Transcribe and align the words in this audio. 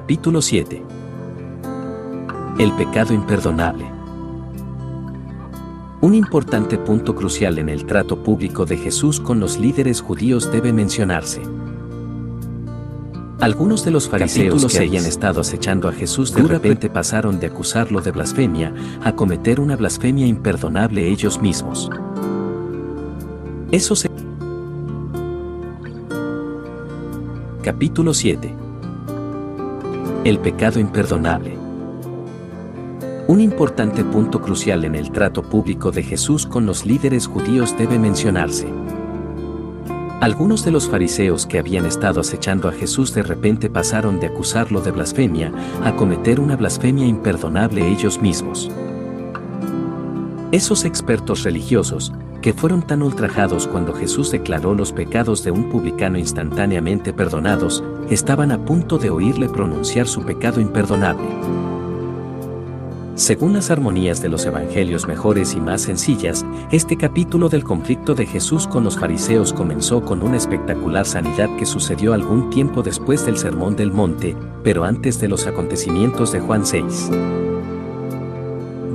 Capítulo 0.00 0.40
7 0.40 0.80
El 2.60 2.72
pecado 2.76 3.12
imperdonable 3.12 3.84
Un 6.00 6.14
importante 6.14 6.78
punto 6.78 7.16
crucial 7.16 7.58
en 7.58 7.68
el 7.68 7.84
trato 7.84 8.22
público 8.22 8.64
de 8.64 8.76
Jesús 8.76 9.18
con 9.18 9.40
los 9.40 9.58
líderes 9.58 10.00
judíos 10.00 10.52
debe 10.52 10.72
mencionarse. 10.72 11.42
Algunos 13.40 13.84
de 13.84 13.90
los 13.90 14.08
fariseos 14.08 14.64
que 14.66 14.78
habían 14.78 15.04
estado 15.04 15.40
acechando 15.40 15.88
a 15.88 15.92
Jesús 15.92 16.32
de 16.32 16.44
repente 16.44 16.88
pasaron 16.88 17.40
de 17.40 17.48
acusarlo 17.48 18.00
de 18.00 18.12
blasfemia 18.12 18.72
a 19.02 19.16
cometer 19.16 19.58
una 19.58 19.74
blasfemia 19.74 20.28
imperdonable 20.28 21.08
ellos 21.08 21.42
mismos. 21.42 21.90
Eso 23.72 23.96
se... 23.96 24.08
Capítulo 27.64 28.14
7 28.14 28.67
El 30.28 30.40
pecado 30.40 30.78
imperdonable 30.78 31.56
Un 33.28 33.40
importante 33.40 34.04
punto 34.04 34.42
crucial 34.42 34.84
en 34.84 34.94
el 34.94 35.10
trato 35.10 35.42
público 35.42 35.90
de 35.90 36.02
Jesús 36.02 36.44
con 36.44 36.66
los 36.66 36.84
líderes 36.84 37.26
judíos 37.26 37.74
debe 37.78 37.98
mencionarse. 37.98 38.66
Algunos 40.20 40.66
de 40.66 40.70
los 40.70 40.86
fariseos 40.86 41.46
que 41.46 41.58
habían 41.58 41.86
estado 41.86 42.20
acechando 42.20 42.68
a 42.68 42.72
Jesús 42.72 43.14
de 43.14 43.22
repente 43.22 43.70
pasaron 43.70 44.20
de 44.20 44.26
acusarlo 44.26 44.82
de 44.82 44.90
blasfemia 44.90 45.50
a 45.82 45.96
cometer 45.96 46.40
una 46.40 46.56
blasfemia 46.56 47.06
imperdonable 47.06 47.88
ellos 47.88 48.20
mismos. 48.20 48.70
Esos 50.52 50.84
expertos 50.84 51.42
religiosos, 51.44 52.12
que 52.42 52.52
fueron 52.52 52.82
tan 52.82 53.02
ultrajados 53.02 53.66
cuando 53.66 53.92
Jesús 53.92 54.30
declaró 54.30 54.74
los 54.74 54.92
pecados 54.92 55.42
de 55.42 55.50
un 55.50 55.70
publicano 55.70 56.18
instantáneamente 56.18 57.12
perdonados, 57.12 57.82
estaban 58.10 58.52
a 58.52 58.64
punto 58.64 58.98
de 58.98 59.10
oírle 59.10 59.48
pronunciar 59.48 60.06
su 60.06 60.22
pecado 60.22 60.60
imperdonable. 60.60 61.26
Según 63.18 63.52
las 63.52 63.72
armonías 63.72 64.22
de 64.22 64.28
los 64.28 64.46
evangelios 64.46 65.08
mejores 65.08 65.54
y 65.54 65.60
más 65.60 65.82
sencillas, 65.82 66.46
este 66.70 66.96
capítulo 66.96 67.48
del 67.48 67.64
conflicto 67.64 68.14
de 68.14 68.26
Jesús 68.26 68.68
con 68.68 68.84
los 68.84 68.96
fariseos 68.96 69.52
comenzó 69.52 70.02
con 70.02 70.22
una 70.22 70.36
espectacular 70.36 71.04
sanidad 71.04 71.48
que 71.56 71.66
sucedió 71.66 72.14
algún 72.14 72.48
tiempo 72.48 72.80
después 72.80 73.26
del 73.26 73.36
Sermón 73.36 73.74
del 73.74 73.90
Monte, 73.90 74.36
pero 74.62 74.84
antes 74.84 75.20
de 75.20 75.26
los 75.26 75.48
acontecimientos 75.48 76.30
de 76.30 76.38
Juan 76.38 76.64
6. 76.64 77.10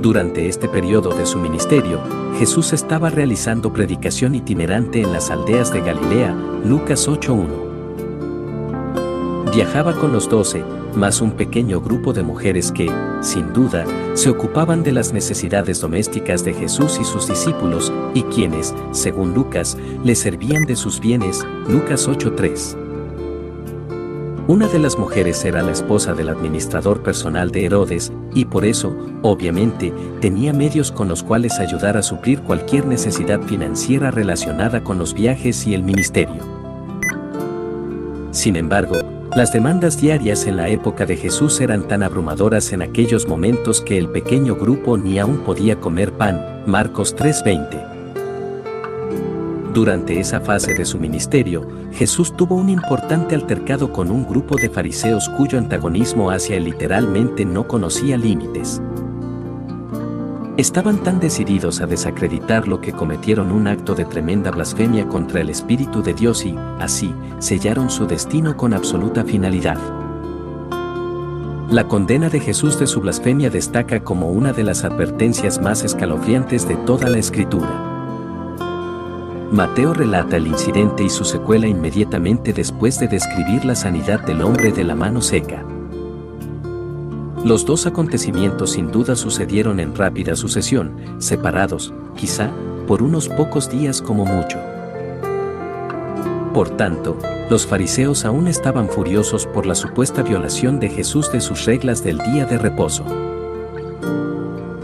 Durante 0.04 0.46
este 0.48 0.68
periodo 0.68 1.16
de 1.16 1.24
su 1.24 1.38
ministerio, 1.38 1.98
Jesús 2.38 2.74
estaba 2.74 3.08
realizando 3.08 3.72
predicación 3.72 4.34
itinerante 4.34 5.00
en 5.00 5.14
las 5.14 5.30
aldeas 5.30 5.72
de 5.72 5.80
Galilea, 5.80 6.34
Lucas 6.62 7.08
8.1. 7.08 9.50
Viajaba 9.50 9.94
con 9.94 10.12
los 10.12 10.28
doce, 10.28 10.62
más 10.94 11.22
un 11.22 11.30
pequeño 11.30 11.80
grupo 11.80 12.12
de 12.12 12.22
mujeres 12.22 12.70
que, 12.70 12.92
sin 13.22 13.54
duda, 13.54 13.86
se 14.12 14.28
ocupaban 14.28 14.82
de 14.82 14.92
las 14.92 15.14
necesidades 15.14 15.80
domésticas 15.80 16.44
de 16.44 16.52
Jesús 16.52 16.98
y 17.00 17.04
sus 17.04 17.26
discípulos, 17.26 17.90
y 18.12 18.24
quienes, 18.24 18.74
según 18.90 19.32
Lucas, 19.32 19.78
le 20.04 20.14
servían 20.16 20.66
de 20.66 20.76
sus 20.76 21.00
bienes, 21.00 21.46
Lucas 21.66 22.06
8.3. 22.06 22.83
Una 24.46 24.68
de 24.68 24.78
las 24.78 24.98
mujeres 24.98 25.42
era 25.46 25.62
la 25.62 25.72
esposa 25.72 26.12
del 26.12 26.28
administrador 26.28 27.02
personal 27.02 27.50
de 27.50 27.64
Herodes, 27.64 28.12
y 28.34 28.44
por 28.44 28.66
eso, 28.66 28.94
obviamente, 29.22 29.90
tenía 30.20 30.52
medios 30.52 30.92
con 30.92 31.08
los 31.08 31.22
cuales 31.22 31.58
ayudar 31.60 31.96
a 31.96 32.02
suplir 32.02 32.42
cualquier 32.42 32.84
necesidad 32.84 33.40
financiera 33.40 34.10
relacionada 34.10 34.84
con 34.84 34.98
los 34.98 35.14
viajes 35.14 35.66
y 35.66 35.72
el 35.72 35.82
ministerio. 35.82 36.42
Sin 38.32 38.56
embargo, 38.56 38.96
las 39.34 39.50
demandas 39.50 39.98
diarias 39.98 40.46
en 40.46 40.58
la 40.58 40.68
época 40.68 41.06
de 41.06 41.16
Jesús 41.16 41.58
eran 41.62 41.88
tan 41.88 42.02
abrumadoras 42.02 42.70
en 42.74 42.82
aquellos 42.82 43.26
momentos 43.26 43.80
que 43.80 43.96
el 43.96 44.10
pequeño 44.10 44.56
grupo 44.56 44.98
ni 44.98 45.18
aún 45.18 45.38
podía 45.38 45.80
comer 45.80 46.12
pan. 46.12 46.62
Marcos 46.66 47.16
3:20. 47.16 47.93
Durante 49.74 50.20
esa 50.20 50.40
fase 50.40 50.72
de 50.72 50.84
su 50.84 51.00
ministerio, 51.00 51.66
Jesús 51.90 52.36
tuvo 52.36 52.54
un 52.54 52.68
importante 52.68 53.34
altercado 53.34 53.92
con 53.92 54.08
un 54.08 54.24
grupo 54.24 54.54
de 54.54 54.70
fariseos 54.70 55.28
cuyo 55.30 55.58
antagonismo 55.58 56.30
hacia 56.30 56.56
él 56.56 56.64
literalmente 56.66 57.44
no 57.44 57.66
conocía 57.66 58.16
límites. 58.16 58.80
Estaban 60.56 61.02
tan 61.02 61.18
decididos 61.18 61.80
a 61.80 61.86
desacreditarlo 61.86 62.80
que 62.80 62.92
cometieron 62.92 63.50
un 63.50 63.66
acto 63.66 63.96
de 63.96 64.04
tremenda 64.04 64.52
blasfemia 64.52 65.08
contra 65.08 65.40
el 65.40 65.50
Espíritu 65.50 66.04
de 66.04 66.14
Dios 66.14 66.46
y, 66.46 66.54
así, 66.78 67.12
sellaron 67.40 67.90
su 67.90 68.06
destino 68.06 68.56
con 68.56 68.74
absoluta 68.74 69.24
finalidad. 69.24 69.78
La 71.68 71.88
condena 71.88 72.28
de 72.28 72.38
Jesús 72.38 72.78
de 72.78 72.86
su 72.86 73.00
blasfemia 73.00 73.50
destaca 73.50 74.04
como 74.04 74.30
una 74.30 74.52
de 74.52 74.62
las 74.62 74.84
advertencias 74.84 75.60
más 75.60 75.82
escalofriantes 75.82 76.68
de 76.68 76.76
toda 76.76 77.10
la 77.10 77.18
Escritura. 77.18 77.93
Mateo 79.54 79.94
relata 79.94 80.36
el 80.36 80.48
incidente 80.48 81.04
y 81.04 81.08
su 81.08 81.24
secuela 81.24 81.68
inmediatamente 81.68 82.52
después 82.52 82.98
de 82.98 83.06
describir 83.06 83.64
la 83.64 83.76
sanidad 83.76 84.18
del 84.24 84.42
hombre 84.42 84.72
de 84.72 84.82
la 84.82 84.96
mano 84.96 85.22
seca. 85.22 85.64
Los 87.44 87.64
dos 87.64 87.86
acontecimientos 87.86 88.72
sin 88.72 88.90
duda 88.90 89.14
sucedieron 89.14 89.78
en 89.78 89.94
rápida 89.94 90.34
sucesión, 90.34 90.96
separados, 91.18 91.94
quizá, 92.16 92.50
por 92.88 93.00
unos 93.00 93.28
pocos 93.28 93.70
días 93.70 94.02
como 94.02 94.24
mucho. 94.24 94.58
Por 96.52 96.70
tanto, 96.70 97.16
los 97.48 97.64
fariseos 97.64 98.24
aún 98.24 98.48
estaban 98.48 98.88
furiosos 98.88 99.46
por 99.46 99.66
la 99.66 99.76
supuesta 99.76 100.22
violación 100.24 100.80
de 100.80 100.88
Jesús 100.88 101.30
de 101.30 101.40
sus 101.40 101.64
reglas 101.64 102.02
del 102.02 102.18
día 102.18 102.44
de 102.44 102.58
reposo. 102.58 103.04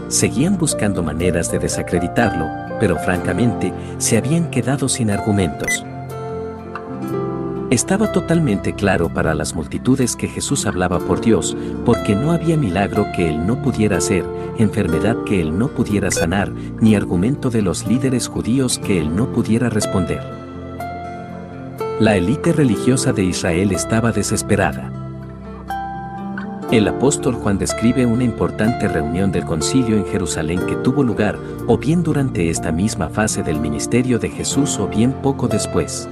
Seguían 0.07 0.57
buscando 0.57 1.03
maneras 1.03 1.51
de 1.51 1.59
desacreditarlo, 1.59 2.70
pero 2.81 2.97
francamente, 2.97 3.71
se 3.99 4.17
habían 4.17 4.49
quedado 4.49 4.89
sin 4.89 5.11
argumentos. 5.11 5.85
Estaba 7.69 8.11
totalmente 8.11 8.73
claro 8.73 9.07
para 9.13 9.35
las 9.35 9.53
multitudes 9.53 10.15
que 10.15 10.27
Jesús 10.27 10.65
hablaba 10.65 10.97
por 10.99 11.21
Dios, 11.21 11.55
porque 11.85 12.15
no 12.15 12.31
había 12.31 12.57
milagro 12.57 13.05
que 13.15 13.29
él 13.29 13.45
no 13.45 13.61
pudiera 13.61 13.97
hacer, 13.97 14.25
enfermedad 14.57 15.15
que 15.25 15.39
él 15.39 15.57
no 15.57 15.67
pudiera 15.67 16.09
sanar, 16.09 16.51
ni 16.51 16.95
argumento 16.95 17.51
de 17.51 17.61
los 17.61 17.85
líderes 17.85 18.27
judíos 18.27 18.79
que 18.79 18.99
él 18.99 19.15
no 19.15 19.31
pudiera 19.31 19.69
responder. 19.69 20.21
La 21.99 22.17
élite 22.17 22.51
religiosa 22.51 23.13
de 23.13 23.25
Israel 23.25 23.71
estaba 23.73 24.11
desesperada. 24.11 25.00
El 26.71 26.87
apóstol 26.87 27.35
Juan 27.35 27.57
describe 27.57 28.05
una 28.05 28.23
importante 28.23 28.87
reunión 28.87 29.29
del 29.29 29.43
concilio 29.43 29.97
en 29.97 30.05
Jerusalén 30.05 30.65
que 30.65 30.77
tuvo 30.77 31.03
lugar, 31.03 31.37
o 31.67 31.77
bien 31.77 32.01
durante 32.01 32.49
esta 32.49 32.71
misma 32.71 33.09
fase 33.09 33.43
del 33.43 33.59
ministerio 33.59 34.19
de 34.19 34.29
Jesús 34.29 34.79
o 34.79 34.87
bien 34.87 35.11
poco 35.11 35.49
después. 35.49 36.07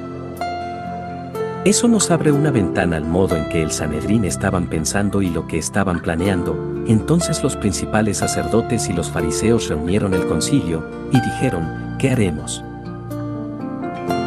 Eso 1.64 1.88
nos 1.88 2.12
abre 2.12 2.34
una 2.34 2.52
ventana 2.52 2.98
al 2.98 3.06
modo 3.06 3.38
en 3.38 3.48
que 3.48 3.64
el 3.64 3.72
Sanedrín 3.72 4.26
estaban 4.26 4.68
pensando 4.68 5.22
y 5.22 5.30
lo 5.30 5.48
que 5.48 5.58
estaban 5.58 6.02
planeando. 6.02 6.84
Entonces 6.88 7.42
los 7.42 7.56
principales 7.56 8.18
sacerdotes 8.18 8.90
y 8.90 8.94
los 8.94 9.10
fariseos 9.10 9.70
reunieron 9.70 10.14
el 10.14 10.28
concilio 10.28 10.86
y 11.14 11.22
dijeron, 11.22 11.96
¿qué 12.00 12.10
haremos? 12.10 12.66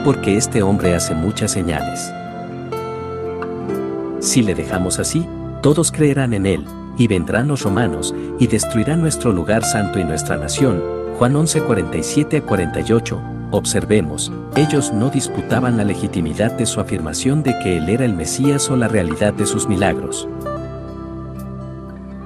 Porque 0.03 0.39
este 0.39 0.63
hombre 0.63 0.95
hace 0.95 1.15
muchas 1.15 1.51
señales. 1.51 2.11
Si 4.21 4.41
le 4.43 4.55
dejamos 4.55 4.99
así, 4.99 5.27
todos 5.63 5.91
creerán 5.93 6.35
en 6.35 6.45
él, 6.45 6.67
y 6.99 7.07
vendrán 7.07 7.49
los 7.49 7.63
romanos, 7.63 8.15
y 8.39 8.49
destruirán 8.49 9.01
nuestro 9.01 9.33
lugar 9.33 9.65
santo 9.65 9.99
y 9.99 10.05
nuestra 10.05 10.37
nación. 10.37 10.83
Juan 11.19 11.35
11, 11.35 11.63
47 11.63 12.37
a 12.39 12.43
48, 12.43 13.21
Observemos, 13.55 14.33
ellos 14.57 14.95
no 14.95 15.11
disputaban 15.11 15.77
la 15.77 15.85
legitimidad 15.85 16.53
de 16.53 16.65
su 16.65 16.81
afirmación 16.81 17.43
de 17.43 17.59
que 17.59 17.77
Él 17.77 17.91
era 17.91 18.07
el 18.07 18.15
Mesías 18.15 18.71
o 18.71 18.77
la 18.77 18.89
realidad 18.89 19.35
de 19.35 19.45
sus 19.45 19.69
milagros. 19.69 20.27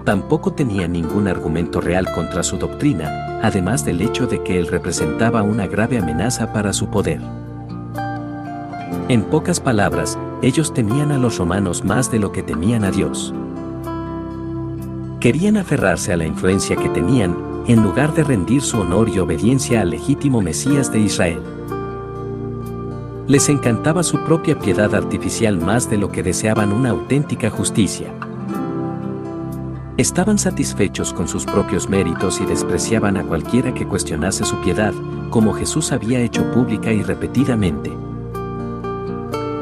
Tampoco 0.04 0.52
tenían 0.52 0.92
ningún 0.92 1.26
argumento 1.26 1.80
real 1.80 2.06
contra 2.12 2.44
su 2.44 2.58
doctrina, 2.58 3.40
además 3.42 3.84
del 3.84 4.02
hecho 4.02 4.28
de 4.28 4.44
que 4.44 4.56
Él 4.56 4.68
representaba 4.68 5.42
una 5.42 5.66
grave 5.66 5.98
amenaza 5.98 6.52
para 6.52 6.72
su 6.72 6.90
poder. 6.90 7.20
En 9.08 9.22
pocas 9.22 9.60
palabras, 9.60 10.18
ellos 10.42 10.74
temían 10.74 11.12
a 11.12 11.18
los 11.18 11.38
romanos 11.38 11.84
más 11.84 12.10
de 12.10 12.18
lo 12.18 12.32
que 12.32 12.42
temían 12.42 12.82
a 12.82 12.90
Dios. 12.90 13.32
Querían 15.20 15.56
aferrarse 15.56 16.12
a 16.12 16.16
la 16.16 16.26
influencia 16.26 16.74
que 16.74 16.88
tenían 16.88 17.36
en 17.68 17.84
lugar 17.84 18.14
de 18.14 18.24
rendir 18.24 18.62
su 18.62 18.80
honor 18.80 19.08
y 19.08 19.20
obediencia 19.20 19.82
al 19.82 19.90
legítimo 19.90 20.42
Mesías 20.42 20.90
de 20.90 20.98
Israel. 20.98 21.40
Les 23.28 23.48
encantaba 23.48 24.02
su 24.02 24.18
propia 24.24 24.58
piedad 24.58 24.92
artificial 24.92 25.56
más 25.56 25.88
de 25.88 25.98
lo 25.98 26.10
que 26.10 26.24
deseaban 26.24 26.72
una 26.72 26.90
auténtica 26.90 27.48
justicia. 27.48 28.12
Estaban 29.98 30.36
satisfechos 30.36 31.12
con 31.12 31.28
sus 31.28 31.44
propios 31.44 31.88
méritos 31.88 32.40
y 32.40 32.44
despreciaban 32.44 33.16
a 33.16 33.22
cualquiera 33.22 33.72
que 33.72 33.86
cuestionase 33.86 34.44
su 34.44 34.60
piedad, 34.62 34.92
como 35.30 35.54
Jesús 35.54 35.92
había 35.92 36.18
hecho 36.18 36.50
pública 36.50 36.92
y 36.92 37.04
repetidamente. 37.04 38.05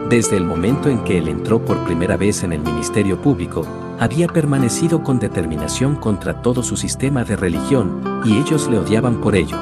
Desde 0.09 0.37
el 0.37 0.45
momento 0.45 0.91
en 0.91 1.03
que 1.03 1.17
él 1.17 1.29
entró 1.29 1.65
por 1.65 1.79
primera 1.85 2.19
vez 2.19 2.43
en 2.43 2.53
el 2.53 2.61
ministerio 2.61 3.21
público, 3.21 3.67
había 3.99 4.29
permanecido 4.29 5.03
con 5.03 5.19
determinación 5.19 5.97
contra 5.97 6.43
todo 6.43 6.63
su 6.63 6.77
sistema 6.77 7.25
de 7.25 7.37
religión, 7.37 8.21
y 8.25 8.37
ellos 8.37 8.69
le 8.69 8.79
odiaban 8.79 9.21
por 9.23 9.35
ello. 9.35 9.57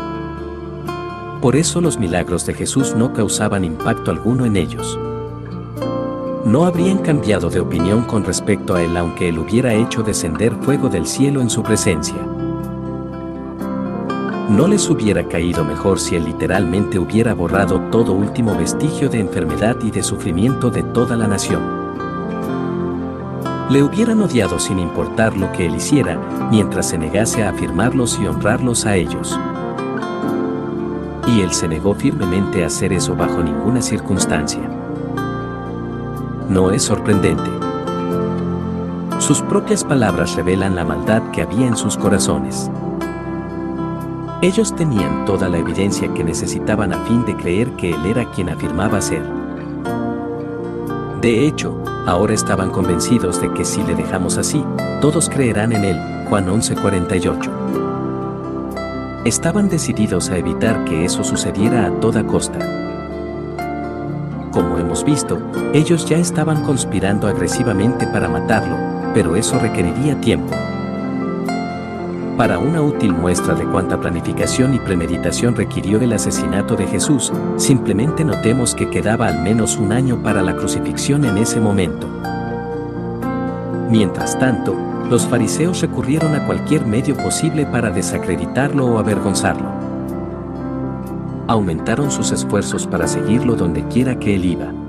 Por 1.41 1.55
eso 1.55 1.81
los 1.81 1.97
milagros 1.97 2.45
de 2.45 2.55
Jesús 2.55 2.95
no 2.97 3.13
causaban 3.13 3.65
impacto 3.65 4.11
alguno 4.11 4.45
en 4.45 4.57
ellos. 4.57 4.99
No 6.45 6.67
habrían 6.67 6.99
cambiado 6.99 7.49
de 7.49 7.61
opinión 7.61 8.03
con 8.03 8.25
respecto 8.25 8.75
a 8.75 8.83
él 8.83 8.97
aunque 8.97 9.29
él 9.29 9.39
hubiera 9.39 9.75
hecho 9.75 10.03
descender 10.03 10.53
fuego 10.63 10.89
del 10.89 11.07
cielo 11.07 11.41
en 11.41 11.51
su 11.51 11.63
presencia. 11.63 12.17
No 14.49 14.67
les 14.67 14.91
hubiera 14.91 15.29
caído 15.29 15.65
mejor 15.65 15.99
si 15.99 16.17
él 16.17 16.25
literalmente 16.25 16.99
hubiera 16.99 17.33
borrado 17.33 17.81
todo 17.91 18.13
último 18.13 18.55
vestigio 18.57 19.09
de 19.09 19.21
enfermedad 19.21 19.77
y 19.83 19.91
de 19.91 20.03
sufrimiento 20.03 20.71
de 20.71 20.83
toda 20.83 21.17
la 21.17 21.29
nación. 21.29 21.63
Le 23.71 23.83
hubieran 23.83 24.21
odiado 24.21 24.59
sin 24.59 24.79
importar 24.79 25.37
lo 25.37 25.51
que 25.53 25.67
él 25.67 25.77
hiciera, 25.77 26.21
mientras 26.51 26.89
se 26.91 26.99
negase 26.99 27.43
a 27.43 27.51
afirmarlos 27.51 28.19
y 28.21 28.27
honrarlos 28.27 28.85
a 28.85 28.97
ellos. 28.97 29.39
Y 31.29 31.41
él 31.41 31.53
se 31.53 31.69
negó 31.69 31.95
firmemente 31.95 32.65
a 32.65 32.67
hacer 32.67 32.93
eso 32.93 33.15
bajo 33.15 33.43
ninguna 33.43 33.81
circunstancia. 33.81 34.69
No 36.51 36.73
es 36.73 36.83
sorprendente. 36.83 37.49
Sus 39.21 39.41
propias 39.41 39.85
palabras 39.85 40.35
revelan 40.35 40.75
la 40.75 40.85
maldad 40.85 41.23
que 41.31 41.43
había 41.43 41.69
en 41.69 41.77
sus 41.77 41.97
corazones. 41.97 42.71
Ellos 44.43 44.75
tenían 44.75 45.25
toda 45.25 45.49
la 45.49 45.59
evidencia 45.59 46.13
que 46.13 46.25
necesitaban 46.25 46.93
a 46.93 46.99
fin 47.05 47.25
de 47.25 47.37
creer 47.37 47.71
que 47.77 47.91
Él 47.91 48.07
era 48.07 48.29
quien 48.33 48.49
afirmaba 48.49 49.01
ser. 49.01 49.23
De 51.21 51.47
hecho, 51.47 51.81
ahora 52.07 52.35
estaban 52.35 52.71
convencidos 52.71 53.41
de 53.41 53.53
que 53.53 53.65
si 53.65 53.81
le 53.85 53.95
dejamos 53.95 54.39
así, 54.39 54.65
todos 55.01 55.29
creerán 55.29 55.73
en 55.73 55.85
Él. 55.85 56.27
Juan 56.29 56.49
11:48. 56.49 57.53
Estaban 59.25 59.69
decididos 59.69 60.31
a 60.31 60.39
evitar 60.39 60.85
que 60.87 61.05
eso 61.05 61.23
sucediera 61.23 61.87
a 61.87 61.93
toda 62.01 62.27
costa. 62.27 62.59
Como 64.51 64.77
hemos 64.77 65.05
visto, 65.05 65.39
ellos 65.73 66.05
ya 66.05 66.19
estaban 66.19 66.65
conspirando 66.65 67.29
agresivamente 67.29 68.09
para 68.09 68.29
matarlo, 68.29 68.77
pero 69.15 69.37
eso 69.37 69.61
requeriría 69.61 70.21
tiempo. 70.21 70.53
Para 72.37 72.59
una 72.59 72.81
útil 72.81 73.13
muestra 73.13 73.55
de 73.55 73.65
cuánta 73.67 74.01
planificación 74.01 74.75
y 74.75 74.79
premeditación 74.79 75.55
requirió 75.55 76.01
el 76.01 76.15
asesinato 76.15 76.77
de 76.77 76.87
Jesús, 76.87 77.31
simplemente 77.57 78.25
notemos 78.25 78.75
que 78.75 78.89
quedaba 78.89 79.29
al 79.29 79.43
menos 79.43 79.77
un 79.77 79.93
año 79.93 80.23
para 80.23 80.41
la 80.41 80.57
crucifixión 80.57 81.27
en 81.27 81.37
ese 81.37 81.61
momento. 81.61 82.09
Mientras 83.91 84.39
tanto, 84.39 84.75
los 85.11 85.27
fariseos 85.27 85.83
recurrieron 85.83 86.35
a 86.35 86.47
cualquier 86.47 86.87
medio 86.87 87.15
posible 87.19 87.67
para 87.67 87.91
desacreditarlo 87.91 88.87
o 88.87 88.99
avergonzarlo. 88.99 89.71
Aumentaron 91.49 92.11
sus 92.11 92.33
esfuerzos 92.33 92.87
para 92.87 93.07
seguirlo 93.07 93.57
donde 93.57 93.87
quiera 93.89 94.19
que 94.19 94.35
él 94.35 94.47
iba. 94.47 94.82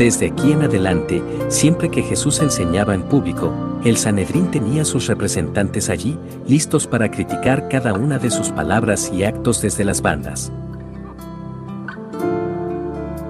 Desde 0.00 0.28
aquí 0.28 0.52
en 0.52 0.62
adelante, 0.62 1.22
siempre 1.48 1.90
que 1.90 2.02
Jesús 2.02 2.40
enseñaba 2.40 2.94
en 2.94 3.02
público, 3.02 3.52
el 3.84 3.98
Sanedrín 3.98 4.50
tenía 4.50 4.86
sus 4.86 5.08
representantes 5.08 5.90
allí, 5.90 6.18
listos 6.46 6.86
para 6.86 7.10
criticar 7.10 7.68
cada 7.68 7.92
una 7.92 8.18
de 8.18 8.30
sus 8.30 8.48
palabras 8.48 9.12
y 9.12 9.24
actos 9.24 9.60
desde 9.60 9.84
las 9.84 10.00
bandas. 10.00 10.50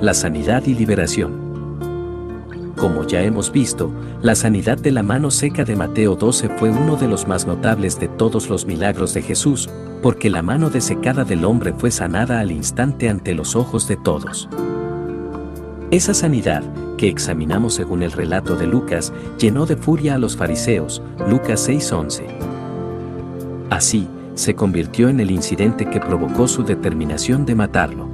La 0.01 0.15
sanidad 0.15 0.65
y 0.65 0.75
liberación. 0.75 1.51
Como 2.77 3.05
ya 3.05 3.21
hemos 3.23 3.51
visto, 3.51 3.91
la 4.23 4.37
sanidad 4.37 4.79
de 4.79 4.93
la 4.93 5.03
mano 5.03 5.33
seca 5.33 5.65
de 5.65 5.75
Mateo 5.75 6.15
12 6.15 6.51
fue 6.51 6.71
uno 6.71 6.95
de 6.95 7.09
los 7.09 7.27
más 7.27 7.49
notables 7.49 7.99
de 7.99 8.07
todos 8.07 8.49
los 8.49 8.65
milagros 8.65 9.13
de 9.13 9.23
Jesús, 9.23 9.69
porque 10.05 10.31
la 10.31 10.43
mano 10.43 10.71
desecada 10.71 11.25
del 11.25 11.45
hombre 11.47 11.75
fue 11.77 11.91
sanada 11.91 12.39
al 12.39 12.53
instante 12.53 13.09
ante 13.09 13.35
los 13.35 13.57
ojos 13.57 13.89
de 13.89 13.97
todos. 13.97 14.49
Esa 15.91 16.15
sanidad, 16.15 16.63
que 16.97 17.09
examinamos 17.09 17.75
según 17.75 18.05
el 18.05 18.13
relato 18.13 18.55
de 18.55 18.67
Lucas, 18.69 19.13
llenó 19.41 19.67
de 19.67 19.77
furia 19.77 20.15
a 20.15 20.19
los 20.19 20.37
fariseos, 20.37 21.03
Lucas 21.29 21.69
6:11. 21.69 22.27
Así, 23.71 24.07
se 24.35 24.55
convirtió 24.55 25.09
en 25.09 25.19
el 25.19 25.33
incidente 25.33 25.91
que 25.91 25.99
provocó 25.99 26.47
su 26.47 26.63
determinación 26.63 27.45
de 27.45 27.57
matarlo. 27.57 28.09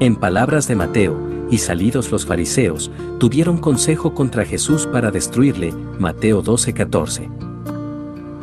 En 0.00 0.16
palabras 0.16 0.68
de 0.68 0.76
Mateo, 0.76 1.16
y 1.50 1.58
salidos 1.58 2.10
los 2.10 2.26
fariseos, 2.26 2.90
tuvieron 3.18 3.56
consejo 3.56 4.12
contra 4.12 4.44
Jesús 4.44 4.86
para 4.86 5.10
destruirle, 5.10 5.72
Mateo 5.98 6.42
12:14. 6.42 7.30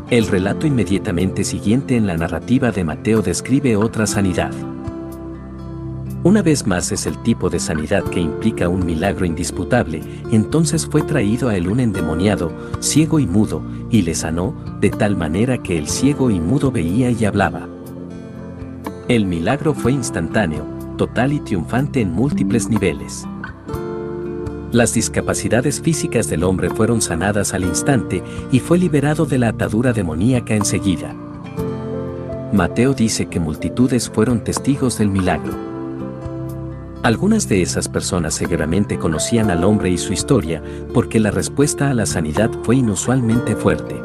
El 0.09 0.25
relato 0.25 0.65
inmediatamente 0.65 1.44
siguiente 1.44 1.95
en 1.97 2.07
la 2.07 2.18
narrativa 2.18 2.71
de 2.71 2.83
Mateo 2.83 3.21
describe 3.21 3.75
otra 3.75 4.07
sanidad. 4.07 4.51
Una 6.23 6.44
vez 6.44 6.68
más 6.68 6.91
es 6.91 7.07
el 7.07 7.18
tipo 7.23 7.50
de 7.50 7.59
sanidad 7.59 8.03
que 8.03 8.19
implica 8.19 8.69
un 8.69 8.85
milagro 8.85 9.25
indisputable, 9.25 10.03
entonces 10.31 10.85
fue 10.85 11.01
traído 11.01 11.50
a 11.50 11.56
él 11.56 11.68
un 11.68 11.79
endemoniado, 11.79 12.51
ciego 12.79 13.19
y 13.19 13.25
mudo, 13.25 13.63
y 13.89 14.03
le 14.03 14.13
sanó, 14.13 14.53
de 14.79 14.91
tal 14.91 15.18
manera 15.18 15.57
que 15.63 15.79
el 15.79 15.88
ciego 15.88 16.29
y 16.29 16.39
mudo 16.39 16.71
veía 16.71 17.09
y 17.09 17.25
hablaba. 17.25 17.68
El 19.07 19.25
milagro 19.25 19.73
fue 19.73 19.94
instantáneo, 19.94 20.63
total 20.95 21.33
y 21.33 21.39
triunfante 21.39 22.01
en 22.01 22.12
múltiples 22.12 22.69
niveles. 22.69 23.25
Las 24.71 24.94
discapacidades 24.94 25.81
físicas 25.81 26.29
del 26.29 26.44
hombre 26.44 26.69
fueron 26.69 27.01
sanadas 27.01 27.56
al 27.56 27.63
instante 27.63 28.21
y 28.51 28.59
fue 28.59 28.77
liberado 28.77 29.25
de 29.25 29.39
la 29.39 29.50
atadura 29.50 29.91
demoníaca 29.91 30.53
enseguida. 30.53 31.15
Mateo 32.53 32.94
dice 32.94 33.25
que 33.25 33.39
multitudes 33.39 34.07
fueron 34.07 34.44
testigos 34.44 35.00
del 35.00 35.09
milagro. 35.09 35.70
Algunas 37.03 37.50
de 37.50 37.63
esas 37.63 37.89
personas 37.89 38.36
seguramente 38.36 39.00
conocían 39.00 39.50
al 39.50 39.63
hombre 39.63 39.89
y 39.89 39.98
su 39.98 40.13
historia, 40.13 40.62
porque 40.94 41.19
la 41.19 41.31
respuesta 41.31 41.89
a 41.89 41.95
la 41.95 42.06
sanidad 42.06 42.51
fue 42.62 42.75
inusualmente 42.75 43.56
fuerte. 43.56 44.00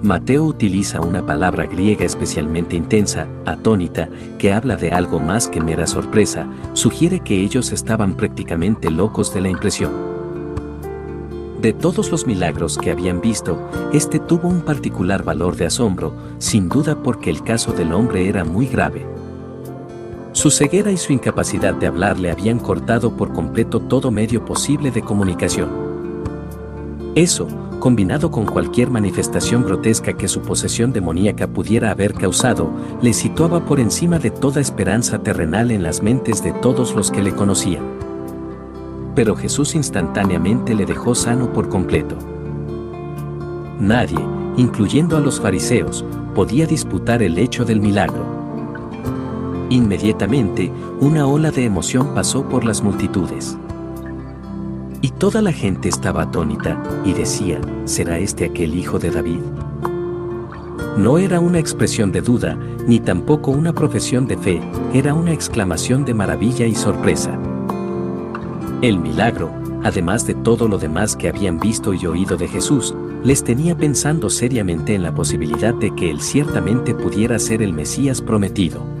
Mateo 0.00 0.44
utiliza 0.44 1.00
una 1.00 1.26
palabra 1.26 1.66
griega 1.66 2.04
especialmente 2.04 2.76
intensa, 2.76 3.26
atónita, 3.44 4.08
que 4.38 4.52
habla 4.52 4.76
de 4.76 4.90
algo 4.90 5.18
más 5.18 5.48
que 5.48 5.60
mera 5.60 5.88
sorpresa, 5.88 6.46
sugiere 6.74 7.18
que 7.18 7.40
ellos 7.40 7.72
estaban 7.72 8.14
prácticamente 8.14 8.88
locos 8.88 9.34
de 9.34 9.40
la 9.40 9.48
impresión. 9.48 9.90
De 11.60 11.72
todos 11.72 12.08
los 12.12 12.24
milagros 12.24 12.78
que 12.78 12.92
habían 12.92 13.20
visto, 13.20 13.58
este 13.92 14.20
tuvo 14.20 14.46
un 14.46 14.60
particular 14.60 15.24
valor 15.24 15.56
de 15.56 15.66
asombro, 15.66 16.14
sin 16.38 16.68
duda 16.68 17.02
porque 17.02 17.30
el 17.30 17.42
caso 17.42 17.72
del 17.72 17.92
hombre 17.94 18.28
era 18.28 18.44
muy 18.44 18.66
grave. 18.66 19.13
Su 20.34 20.50
ceguera 20.50 20.90
y 20.90 20.96
su 20.96 21.12
incapacidad 21.12 21.74
de 21.74 21.86
hablar 21.86 22.18
le 22.18 22.28
habían 22.28 22.58
cortado 22.58 23.16
por 23.16 23.32
completo 23.32 23.78
todo 23.78 24.10
medio 24.10 24.44
posible 24.44 24.90
de 24.90 25.00
comunicación. 25.00 25.70
Eso, 27.14 27.46
combinado 27.78 28.32
con 28.32 28.44
cualquier 28.44 28.90
manifestación 28.90 29.62
grotesca 29.62 30.14
que 30.14 30.26
su 30.26 30.42
posesión 30.42 30.92
demoníaca 30.92 31.46
pudiera 31.46 31.92
haber 31.92 32.14
causado, 32.14 32.68
le 33.00 33.12
situaba 33.12 33.64
por 33.64 33.78
encima 33.78 34.18
de 34.18 34.32
toda 34.32 34.60
esperanza 34.60 35.20
terrenal 35.20 35.70
en 35.70 35.84
las 35.84 36.02
mentes 36.02 36.42
de 36.42 36.52
todos 36.52 36.96
los 36.96 37.12
que 37.12 37.22
le 37.22 37.32
conocían. 37.32 37.84
Pero 39.14 39.36
Jesús 39.36 39.76
instantáneamente 39.76 40.74
le 40.74 40.84
dejó 40.84 41.14
sano 41.14 41.52
por 41.52 41.68
completo. 41.68 42.16
Nadie, 43.78 44.18
incluyendo 44.56 45.16
a 45.16 45.20
los 45.20 45.40
fariseos, 45.40 46.04
podía 46.34 46.66
disputar 46.66 47.22
el 47.22 47.38
hecho 47.38 47.64
del 47.64 47.80
milagro. 47.80 48.43
Inmediatamente, 49.70 50.70
una 51.00 51.26
ola 51.26 51.50
de 51.50 51.64
emoción 51.64 52.14
pasó 52.14 52.48
por 52.48 52.64
las 52.64 52.82
multitudes. 52.82 53.56
Y 55.00 55.10
toda 55.10 55.42
la 55.42 55.52
gente 55.52 55.88
estaba 55.88 56.22
atónita 56.22 56.82
y 57.04 57.12
decía, 57.12 57.60
¿será 57.84 58.18
este 58.18 58.44
aquel 58.44 58.74
hijo 58.74 58.98
de 58.98 59.10
David? 59.10 59.40
No 60.96 61.18
era 61.18 61.40
una 61.40 61.58
expresión 61.58 62.12
de 62.12 62.20
duda, 62.20 62.56
ni 62.86 63.00
tampoco 63.00 63.50
una 63.50 63.72
profesión 63.72 64.26
de 64.26 64.36
fe, 64.36 64.60
era 64.92 65.12
una 65.12 65.32
exclamación 65.32 66.04
de 66.04 66.14
maravilla 66.14 66.66
y 66.66 66.74
sorpresa. 66.74 67.38
El 68.80 68.98
milagro, 68.98 69.50
además 69.82 70.26
de 70.26 70.34
todo 70.34 70.68
lo 70.68 70.78
demás 70.78 71.16
que 71.16 71.28
habían 71.28 71.58
visto 71.58 71.94
y 71.94 72.06
oído 72.06 72.36
de 72.36 72.48
Jesús, 72.48 72.94
les 73.24 73.42
tenía 73.42 73.76
pensando 73.76 74.30
seriamente 74.30 74.94
en 74.94 75.02
la 75.02 75.14
posibilidad 75.14 75.74
de 75.74 75.94
que 75.94 76.10
él 76.10 76.20
ciertamente 76.20 76.94
pudiera 76.94 77.38
ser 77.38 77.62
el 77.62 77.72
Mesías 77.72 78.20
prometido. 78.20 78.93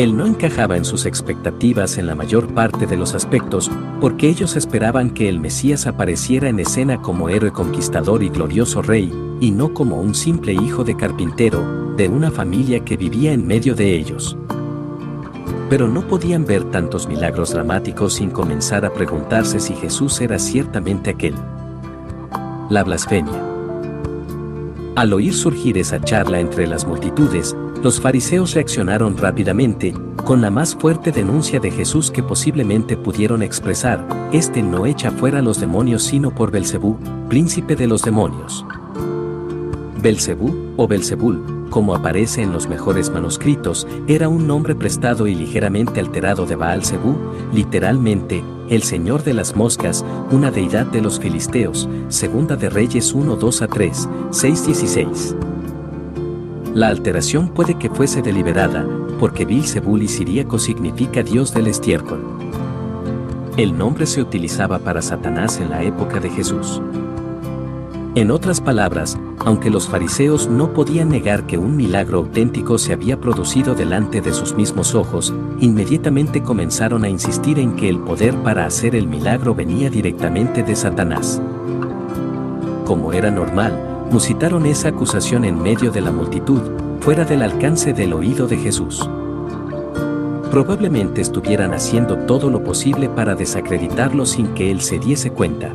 Él 0.00 0.16
no 0.16 0.24
encajaba 0.24 0.78
en 0.78 0.86
sus 0.86 1.04
expectativas 1.04 1.98
en 1.98 2.06
la 2.06 2.14
mayor 2.14 2.54
parte 2.54 2.86
de 2.86 2.96
los 2.96 3.14
aspectos, 3.14 3.70
porque 4.00 4.30
ellos 4.30 4.56
esperaban 4.56 5.10
que 5.10 5.28
el 5.28 5.38
Mesías 5.40 5.86
apareciera 5.86 6.48
en 6.48 6.58
escena 6.58 7.02
como 7.02 7.28
héroe 7.28 7.52
conquistador 7.52 8.22
y 8.22 8.30
glorioso 8.30 8.80
rey, 8.80 9.12
y 9.40 9.50
no 9.50 9.74
como 9.74 10.00
un 10.00 10.14
simple 10.14 10.54
hijo 10.54 10.84
de 10.84 10.96
carpintero, 10.96 11.92
de 11.98 12.08
una 12.08 12.30
familia 12.30 12.82
que 12.82 12.96
vivía 12.96 13.34
en 13.34 13.46
medio 13.46 13.74
de 13.74 13.94
ellos. 13.94 14.38
Pero 15.68 15.86
no 15.86 16.08
podían 16.08 16.46
ver 16.46 16.64
tantos 16.70 17.06
milagros 17.06 17.52
dramáticos 17.52 18.14
sin 18.14 18.30
comenzar 18.30 18.86
a 18.86 18.94
preguntarse 18.94 19.60
si 19.60 19.74
Jesús 19.74 20.18
era 20.22 20.38
ciertamente 20.38 21.10
aquel. 21.10 21.34
La 22.70 22.84
blasfemia. 22.84 23.44
Al 24.96 25.12
oír 25.12 25.34
surgir 25.34 25.76
esa 25.76 26.00
charla 26.00 26.40
entre 26.40 26.66
las 26.66 26.86
multitudes, 26.86 27.54
los 27.82 28.00
fariseos 28.00 28.54
reaccionaron 28.54 29.16
rápidamente, 29.16 29.94
con 30.24 30.40
la 30.40 30.50
más 30.50 30.74
fuerte 30.74 31.12
denuncia 31.12 31.60
de 31.60 31.70
Jesús 31.70 32.10
que 32.10 32.22
posiblemente 32.22 32.96
pudieron 32.96 33.42
expresar, 33.42 34.06
este 34.32 34.62
no 34.62 34.86
echa 34.86 35.10
fuera 35.10 35.40
los 35.40 35.60
demonios 35.60 36.02
sino 36.02 36.34
por 36.34 36.50
Belcebú, 36.50 36.98
príncipe 37.28 37.76
de 37.76 37.86
los 37.86 38.02
demonios. 38.02 38.66
Belcebú, 40.02 40.74
o 40.76 40.86
Belzebul, 40.86 41.68
como 41.70 41.94
aparece 41.94 42.42
en 42.42 42.52
los 42.52 42.68
mejores 42.68 43.10
manuscritos, 43.10 43.86
era 44.08 44.28
un 44.28 44.46
nombre 44.46 44.74
prestado 44.74 45.26
y 45.26 45.34
ligeramente 45.34 46.00
alterado 46.00 46.44
de 46.44 46.56
Baal 46.56 46.84
Zebú, 46.84 47.16
literalmente, 47.52 48.42
el 48.68 48.82
señor 48.82 49.22
de 49.22 49.34
las 49.34 49.56
moscas, 49.56 50.04
una 50.30 50.50
deidad 50.50 50.86
de 50.86 51.00
los 51.00 51.18
filisteos, 51.18 51.88
segunda 52.08 52.56
de 52.56 52.70
Reyes 52.70 53.14
1 53.14 53.36
2 53.36 53.62
a 53.62 53.68
3, 53.68 54.08
6 54.30 54.66
16. 54.66 55.36
La 56.74 56.86
alteración 56.86 57.48
puede 57.48 57.74
que 57.74 57.90
fuese 57.90 58.22
deliberada, 58.22 58.86
porque 59.18 59.44
Bilzebul 59.44 60.08
siríaco 60.08 60.56
significa 60.56 61.24
dios 61.24 61.52
del 61.52 61.66
estiércol. 61.66 62.22
El 63.56 63.76
nombre 63.76 64.06
se 64.06 64.22
utilizaba 64.22 64.78
para 64.78 65.02
Satanás 65.02 65.58
en 65.58 65.70
la 65.70 65.82
época 65.82 66.20
de 66.20 66.30
Jesús. 66.30 66.80
En 68.14 68.30
otras 68.30 68.60
palabras, 68.60 69.18
aunque 69.40 69.68
los 69.68 69.88
fariseos 69.88 70.48
no 70.48 70.72
podían 70.72 71.08
negar 71.08 71.44
que 71.44 71.58
un 71.58 71.76
milagro 71.76 72.18
auténtico 72.18 72.78
se 72.78 72.92
había 72.92 73.20
producido 73.20 73.74
delante 73.74 74.20
de 74.20 74.32
sus 74.32 74.54
mismos 74.54 74.94
ojos, 74.94 75.34
inmediatamente 75.58 76.40
comenzaron 76.40 77.02
a 77.02 77.08
insistir 77.08 77.58
en 77.58 77.74
que 77.74 77.88
el 77.88 77.98
poder 77.98 78.34
para 78.36 78.64
hacer 78.64 78.94
el 78.94 79.08
milagro 79.08 79.56
venía 79.56 79.90
directamente 79.90 80.62
de 80.62 80.76
Satanás. 80.76 81.42
Como 82.84 83.12
era 83.12 83.30
normal, 83.32 83.89
musitaron 84.10 84.66
esa 84.66 84.88
acusación 84.88 85.44
en 85.44 85.62
medio 85.62 85.92
de 85.92 86.00
la 86.00 86.10
multitud, 86.10 86.60
fuera 87.00 87.24
del 87.24 87.42
alcance 87.42 87.92
del 87.92 88.12
oído 88.12 88.46
de 88.46 88.56
Jesús. 88.56 89.08
Probablemente 90.50 91.20
estuvieran 91.20 91.72
haciendo 91.72 92.18
todo 92.18 92.50
lo 92.50 92.64
posible 92.64 93.08
para 93.08 93.36
desacreditarlo 93.36 94.26
sin 94.26 94.48
que 94.48 94.70
él 94.72 94.80
se 94.80 94.98
diese 94.98 95.30
cuenta. 95.30 95.72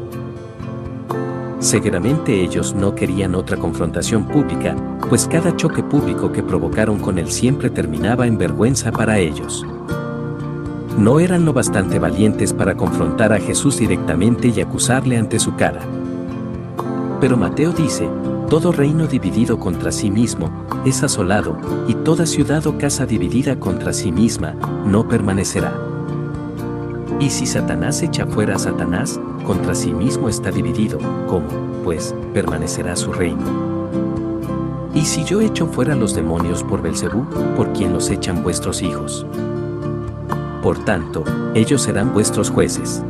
Seguramente 1.60 2.44
ellos 2.44 2.76
no 2.76 2.94
querían 2.94 3.36
otra 3.36 3.58
confrontación 3.58 4.28
pública, 4.28 4.76
pues 5.10 5.28
cada 5.28 5.56
choque 5.56 5.82
público 5.82 6.32
que 6.32 6.44
provocaron 6.44 7.00
con 7.00 7.18
él 7.18 7.32
siempre 7.32 7.70
terminaba 7.70 8.28
en 8.28 8.38
vergüenza 8.38 8.92
para 8.92 9.18
ellos. 9.18 9.66
No 11.00 11.20
eran 11.20 11.46
lo 11.46 11.54
bastante 11.54 12.00
valientes 12.00 12.54
para 12.54 12.76
confrontar 12.76 13.32
a 13.32 13.40
Jesús 13.40 13.78
directamente 13.78 14.50
y 14.50 14.60
acusarle 14.62 15.18
ante 15.18 15.40
su 15.40 15.56
cara. 15.56 15.82
Pero 17.20 17.38
Mateo 17.38 17.72
dice, 17.72 18.08
todo 18.50 18.72
reino 18.72 19.08
dividido 19.08 19.60
contra 19.60 19.92
sí 19.92 20.12
mismo 20.12 20.50
es 20.86 21.04
asolado, 21.04 21.58
y 21.88 21.96
toda 21.96 22.26
ciudad 22.26 22.66
o 22.68 22.78
casa 22.78 23.06
dividida 23.06 23.60
contra 23.60 23.92
sí 23.92 24.12
misma 24.12 24.54
no 24.86 25.08
permanecerá. 25.08 25.74
Y 27.20 27.30
si 27.30 27.46
Satanás 27.46 28.02
echa 28.04 28.26
fuera 28.28 28.56
a 28.56 28.60
Satanás, 28.60 29.20
contra 29.46 29.74
sí 29.74 29.94
mismo 29.94 30.30
está 30.30 30.52
dividido, 30.52 31.00
¿cómo, 31.28 31.48
pues, 31.84 32.14
permanecerá 32.34 32.96
su 32.96 33.14
reino? 33.14 33.44
Y 34.94 35.02
si 35.02 35.24
yo 35.24 35.42
echo 35.42 35.68
fuera 35.68 35.96
los 35.96 36.14
demonios 36.14 36.64
por 36.64 36.82
Belcebú, 36.82 37.26
¿por 37.56 37.74
quién 37.74 37.94
los 37.94 38.10
echan 38.10 38.44
vuestros 38.44 38.82
hijos? 38.82 39.26
Por 40.62 40.78
tanto, 40.86 41.24
ellos 41.54 41.82
serán 41.82 42.14
vuestros 42.14 42.50
jueces. 42.50 43.04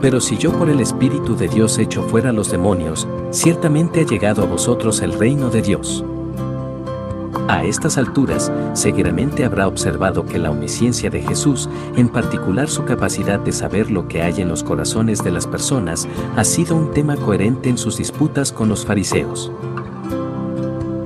Pero 0.00 0.20
si 0.20 0.36
yo 0.36 0.52
por 0.52 0.68
el 0.68 0.80
Espíritu 0.80 1.36
de 1.36 1.48
Dios 1.48 1.78
echo 1.78 2.02
fuera 2.02 2.32
los 2.32 2.50
demonios, 2.50 3.06
ciertamente 3.32 4.00
ha 4.00 4.06
llegado 4.06 4.42
a 4.42 4.46
vosotros 4.46 5.00
el 5.00 5.14
reino 5.18 5.50
de 5.50 5.62
Dios. 5.62 6.04
A 7.48 7.64
estas 7.64 7.98
alturas, 7.98 8.52
seguramente 8.72 9.44
habrá 9.44 9.66
observado 9.66 10.24
que 10.24 10.38
la 10.38 10.50
omnisciencia 10.50 11.10
de 11.10 11.22
Jesús, 11.22 11.68
en 11.96 12.08
particular 12.08 12.68
su 12.68 12.84
capacidad 12.84 13.40
de 13.40 13.52
saber 13.52 13.90
lo 13.90 14.06
que 14.06 14.22
hay 14.22 14.40
en 14.40 14.48
los 14.48 14.62
corazones 14.62 15.24
de 15.24 15.32
las 15.32 15.46
personas, 15.46 16.06
ha 16.36 16.44
sido 16.44 16.76
un 16.76 16.92
tema 16.92 17.16
coherente 17.16 17.68
en 17.68 17.78
sus 17.78 17.98
disputas 17.98 18.52
con 18.52 18.68
los 18.68 18.86
fariseos. 18.86 19.50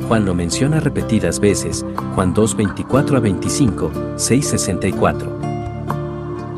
Juan 0.09 0.25
lo 0.25 0.35
menciona 0.35 0.79
repetidas 0.79 1.41
veces, 1.41 1.85
Juan 2.15 2.35
2, 2.35 2.57
24 2.57 3.17
a 3.17 3.21
25, 3.21 3.91
6, 4.17 4.47
64. 4.47 5.33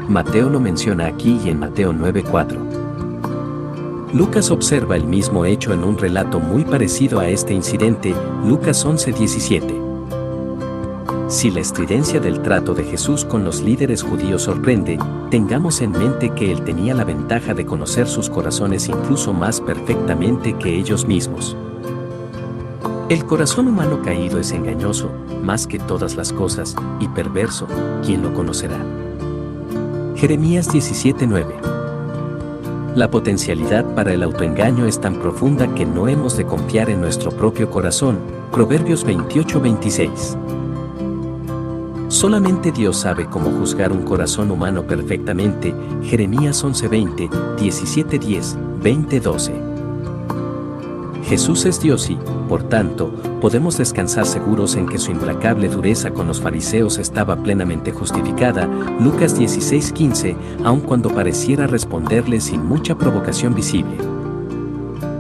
Mateo 0.09 0.51
lo 0.51 0.61
menciona 0.61 1.07
aquí 1.07 1.41
y 1.45 1.51
en 1.51 1.61
Mateo 1.61 1.93
9, 1.93 2.25
4. 2.31 2.68
Lucas 4.13 4.51
observa 4.51 4.97
el 4.97 5.05
mismo 5.05 5.45
hecho 5.45 5.75
en 5.75 5.85
un 5.85 5.99
relato 5.99 6.41
muy 6.41 6.65
parecido 6.65 7.21
a 7.21 7.29
este 7.29 7.53
incidente, 7.53 8.15
Lucas 8.43 8.87
11:17. 8.87 9.75
Si 11.29 11.51
la 11.51 11.61
estridencia 11.61 12.19
del 12.19 12.41
trato 12.41 12.73
de 12.73 12.85
Jesús 12.85 13.27
con 13.27 13.45
los 13.45 13.61
líderes 13.61 14.03
judíos 14.03 14.45
sorprende, 14.45 14.99
tengamos 15.31 15.83
en 15.83 15.93
mente 15.93 16.31
que 16.31 16.51
él 16.51 16.63
tenía 16.63 16.95
la 16.95 17.05
ventaja 17.05 17.53
de 17.53 17.67
conocer 17.67 18.09
sus 18.09 18.31
corazones 18.31 18.89
incluso 18.89 19.35
más 19.35 19.61
perfectamente 19.61 20.55
que 20.55 20.75
ellos 20.75 21.07
mismos. 21.07 21.55
El 23.11 23.27
corazón 23.27 23.69
humano 23.69 24.01
caído 24.03 24.41
es 24.41 24.53
engañoso, 24.53 25.11
más 25.43 25.67
que 25.67 25.79
todas 25.79 26.17
las 26.17 26.33
cosas, 26.33 26.75
y 26.99 27.09
perverso, 27.09 27.67
¿quién 28.03 28.23
lo 28.23 28.33
conocerá? 28.33 28.79
Jeremías 30.17 30.73
17:9 30.73 31.78
la 32.99 33.11
potencialidad 33.11 33.95
para 33.95 34.13
el 34.13 34.25
autoengaño 34.25 34.85
es 34.87 35.01
tan 35.01 35.21
profunda 35.21 35.73
que 35.73 35.87
no 35.87 36.09
hemos 36.09 36.37
de 36.37 36.45
confiar 36.45 36.91
en 36.91 37.01
nuestro 37.01 37.31
propio 37.31 37.71
corazón. 37.71 38.19
Proverbios 38.51 39.07
28-26. 39.07 40.37
Solamente 42.09 42.73
Dios 42.73 42.97
sabe 42.97 43.27
cómo 43.27 43.53
juzgar 43.53 43.93
un 43.93 44.03
corazón 44.03 44.51
humano 44.51 44.83
perfectamente. 44.83 45.73
Jeremías 46.03 46.65
11:20, 46.65 47.31
17:10, 47.57 48.57
20:12. 48.83 49.53
Jesús 51.25 51.67
es 51.67 51.81
Dios 51.81 52.11
y, 52.11 52.19
por 52.49 52.65
tanto, 52.65 53.13
podemos 53.41 53.79
descansar 53.79 54.27
seguros 54.27 54.77
en 54.77 54.87
que 54.87 54.99
su 54.99 55.11
implacable 55.11 55.69
dureza 55.69 56.11
con 56.11 56.27
los 56.27 56.41
fariseos 56.41 56.99
estaba 56.99 57.37
plenamente 57.37 57.93
justificada, 57.93 58.67
Lucas 59.01 59.39
16:15, 59.39 60.37
aun 60.65 60.81
cuando 60.81 61.11
pareciera 61.11 61.67
responderle 61.67 62.41
sin 62.41 62.65
mucha 62.65 62.97
provocación 62.97 63.55
visible. 63.55 63.97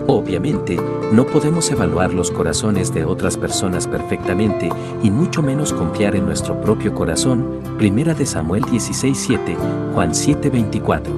Obviamente, 0.07 0.79
no 1.13 1.27
podemos 1.27 1.71
evaluar 1.71 2.15
los 2.15 2.31
corazones 2.31 2.95
de 2.95 3.05
otras 3.05 3.37
personas 3.37 3.87
perfectamente 3.87 4.71
y 5.03 5.11
mucho 5.11 5.43
menos 5.43 5.73
confiar 5.73 6.17
en 6.17 6.25
nuestro 6.25 6.61
propio 6.61 6.95
corazón, 6.95 7.61
Primera 7.77 8.15
de 8.15 8.25
Samuel 8.25 8.65
16:7, 8.65 9.57
Juan 9.95 10.15
7:24. 10.15 11.13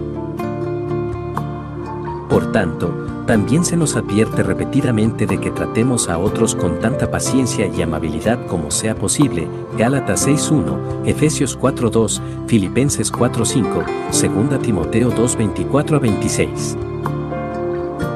Por 2.28 2.52
tanto, 2.52 3.09
también 3.30 3.64
se 3.64 3.76
nos 3.76 3.94
advierte 3.94 4.42
repetidamente 4.42 5.24
de 5.24 5.38
que 5.38 5.52
tratemos 5.52 6.08
a 6.08 6.18
otros 6.18 6.56
con 6.56 6.80
tanta 6.80 7.12
paciencia 7.12 7.68
y 7.68 7.80
amabilidad 7.80 8.44
como 8.48 8.72
sea 8.72 8.96
posible, 8.96 9.46
Gálatas 9.78 10.26
6.1, 10.26 11.06
Efesios 11.06 11.56
4.2, 11.56 12.20
Filipenses 12.48 13.12
4.5, 13.12 14.50
2 14.50 14.62
Timoteo 14.62 15.12
2.24 15.12 15.94
a 15.94 15.98
26. 16.00 16.76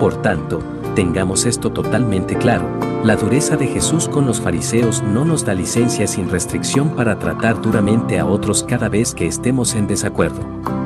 Por 0.00 0.20
tanto, 0.20 0.60
tengamos 0.96 1.46
esto 1.46 1.70
totalmente 1.70 2.34
claro, 2.34 2.66
la 3.04 3.14
dureza 3.14 3.56
de 3.56 3.68
Jesús 3.68 4.08
con 4.08 4.26
los 4.26 4.40
fariseos 4.40 5.04
no 5.04 5.24
nos 5.24 5.44
da 5.44 5.54
licencia 5.54 6.08
sin 6.08 6.28
restricción 6.28 6.88
para 6.88 7.20
tratar 7.20 7.62
duramente 7.62 8.18
a 8.18 8.26
otros 8.26 8.64
cada 8.64 8.88
vez 8.88 9.14
que 9.14 9.28
estemos 9.28 9.76
en 9.76 9.86
desacuerdo. 9.86 10.83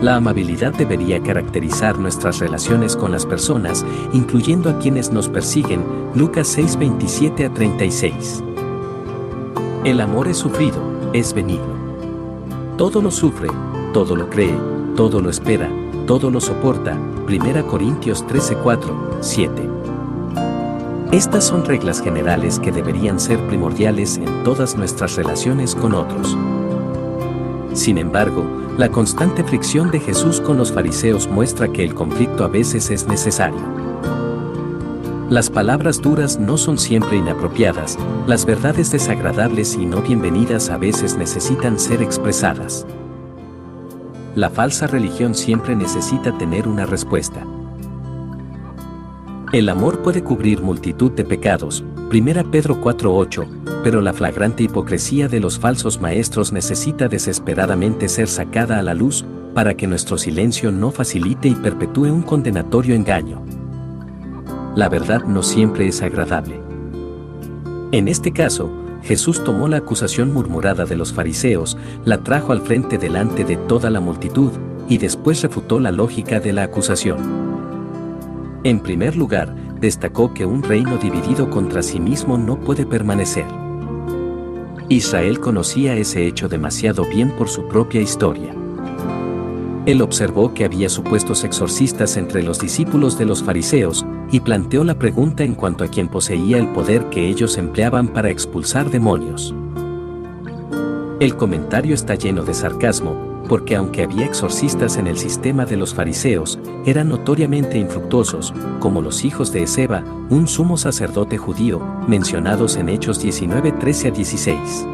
La 0.00 0.14
amabilidad 0.14 0.72
debería 0.72 1.20
caracterizar 1.20 1.98
nuestras 1.98 2.38
relaciones 2.38 2.94
con 2.94 3.10
las 3.10 3.26
personas, 3.26 3.84
incluyendo 4.12 4.70
a 4.70 4.78
quienes 4.78 5.10
nos 5.10 5.28
persiguen, 5.28 5.84
Lucas 6.14 6.46
6, 6.48 6.76
27 6.78 7.46
a 7.46 7.52
36. 7.52 8.44
El 9.82 10.00
amor 10.00 10.28
es 10.28 10.36
sufrido, 10.36 10.80
es 11.12 11.34
benigno. 11.34 11.74
Todo 12.76 13.02
lo 13.02 13.10
sufre, 13.10 13.48
todo 13.92 14.14
lo 14.14 14.30
cree, 14.30 14.54
todo 14.94 15.20
lo 15.20 15.30
espera, 15.30 15.68
todo 16.06 16.30
lo 16.30 16.40
soporta. 16.40 16.96
1 17.26 17.66
Corintios 17.66 18.24
13, 18.24 18.54
4, 18.54 19.18
7. 19.20 19.68
Estas 21.10 21.44
son 21.44 21.64
reglas 21.64 22.00
generales 22.00 22.60
que 22.60 22.70
deberían 22.70 23.18
ser 23.18 23.40
primordiales 23.48 24.18
en 24.18 24.44
todas 24.44 24.76
nuestras 24.76 25.16
relaciones 25.16 25.74
con 25.74 25.92
otros. 25.92 26.36
Sin 27.78 27.96
embargo, 27.96 28.44
la 28.76 28.90
constante 28.90 29.44
fricción 29.44 29.92
de 29.92 30.00
Jesús 30.00 30.40
con 30.40 30.56
los 30.56 30.72
fariseos 30.72 31.28
muestra 31.28 31.68
que 31.68 31.84
el 31.84 31.94
conflicto 31.94 32.42
a 32.42 32.48
veces 32.48 32.90
es 32.90 33.06
necesario. 33.06 33.60
Las 35.30 35.48
palabras 35.48 36.02
duras 36.02 36.40
no 36.40 36.58
son 36.58 36.76
siempre 36.76 37.18
inapropiadas, 37.18 37.96
las 38.26 38.44
verdades 38.44 38.90
desagradables 38.90 39.76
y 39.76 39.86
no 39.86 40.02
bienvenidas 40.02 40.70
a 40.70 40.76
veces 40.76 41.16
necesitan 41.16 41.78
ser 41.78 42.02
expresadas. 42.02 42.84
La 44.34 44.50
falsa 44.50 44.88
religión 44.88 45.36
siempre 45.36 45.76
necesita 45.76 46.36
tener 46.36 46.66
una 46.66 46.84
respuesta. 46.84 47.46
El 49.52 49.68
amor 49.68 50.02
puede 50.02 50.22
cubrir 50.22 50.60
multitud 50.60 51.10
de 51.12 51.24
pecados, 51.24 51.84
1 52.10 52.50
Pedro 52.50 52.80
4:8, 52.80 53.46
pero 53.82 54.00
la 54.00 54.12
flagrante 54.12 54.64
hipocresía 54.64 55.28
de 55.28 55.40
los 55.40 55.58
falsos 55.58 56.00
maestros 56.00 56.52
necesita 56.52 57.08
desesperadamente 57.08 58.08
ser 58.08 58.28
sacada 58.28 58.78
a 58.78 58.82
la 58.82 58.94
luz 58.94 59.24
para 59.54 59.74
que 59.74 59.86
nuestro 59.86 60.18
silencio 60.18 60.70
no 60.70 60.90
facilite 60.90 61.48
y 61.48 61.54
perpetúe 61.54 62.12
un 62.12 62.22
condenatorio 62.22 62.94
engaño 62.94 63.42
la 64.78 64.88
verdad 64.88 65.24
no 65.24 65.42
siempre 65.42 65.88
es 65.88 66.02
agradable. 66.02 66.60
En 67.90 68.06
este 68.06 68.30
caso, 68.30 68.70
Jesús 69.02 69.42
tomó 69.42 69.66
la 69.66 69.78
acusación 69.78 70.32
murmurada 70.32 70.84
de 70.84 70.96
los 70.96 71.12
fariseos, 71.12 71.76
la 72.04 72.18
trajo 72.18 72.52
al 72.52 72.60
frente 72.60 72.96
delante 72.96 73.44
de 73.44 73.56
toda 73.56 73.90
la 73.90 73.98
multitud, 73.98 74.52
y 74.88 74.98
después 74.98 75.42
refutó 75.42 75.80
la 75.80 75.90
lógica 75.90 76.38
de 76.38 76.52
la 76.52 76.62
acusación. 76.62 77.47
En 78.64 78.80
primer 78.80 79.16
lugar, 79.16 79.54
destacó 79.80 80.34
que 80.34 80.44
un 80.44 80.62
reino 80.62 80.96
dividido 80.98 81.48
contra 81.48 81.82
sí 81.82 82.00
mismo 82.00 82.36
no 82.36 82.58
puede 82.58 82.84
permanecer. 82.84 83.46
Israel 84.88 85.38
conocía 85.38 85.94
ese 85.94 86.26
hecho 86.26 86.48
demasiado 86.48 87.04
bien 87.04 87.30
por 87.30 87.48
su 87.48 87.68
propia 87.68 88.00
historia. 88.00 88.54
Él 89.86 90.02
observó 90.02 90.52
que 90.54 90.64
había 90.64 90.88
supuestos 90.88 91.44
exorcistas 91.44 92.16
entre 92.16 92.42
los 92.42 92.58
discípulos 92.58 93.16
de 93.16 93.26
los 93.26 93.42
fariseos, 93.42 94.04
y 94.30 94.40
planteó 94.40 94.84
la 94.84 94.98
pregunta 94.98 95.44
en 95.44 95.54
cuanto 95.54 95.84
a 95.84 95.88
quien 95.88 96.08
poseía 96.08 96.58
el 96.58 96.68
poder 96.68 97.08
que 97.08 97.28
ellos 97.28 97.56
empleaban 97.56 98.08
para 98.08 98.28
expulsar 98.28 98.90
demonios. 98.90 99.54
El 101.20 101.36
comentario 101.36 101.94
está 101.94 102.14
lleno 102.14 102.42
de 102.42 102.54
sarcasmo, 102.54 103.42
porque 103.48 103.76
aunque 103.76 104.02
había 104.02 104.26
exorcistas 104.26 104.98
en 104.98 105.06
el 105.06 105.16
sistema 105.16 105.64
de 105.64 105.76
los 105.76 105.94
fariseos, 105.94 106.57
eran 106.88 107.08
notoriamente 107.08 107.78
infructuosos, 107.78 108.54
como 108.80 109.02
los 109.02 109.24
hijos 109.24 109.52
de 109.52 109.62
Ezeba, 109.62 110.02
un 110.30 110.46
sumo 110.46 110.76
sacerdote 110.76 111.38
judío, 111.38 111.80
mencionados 112.06 112.76
en 112.76 112.88
Hechos 112.88 113.20
19, 113.20 113.72
13 113.72 114.08
a 114.08 114.10
16 114.10 114.86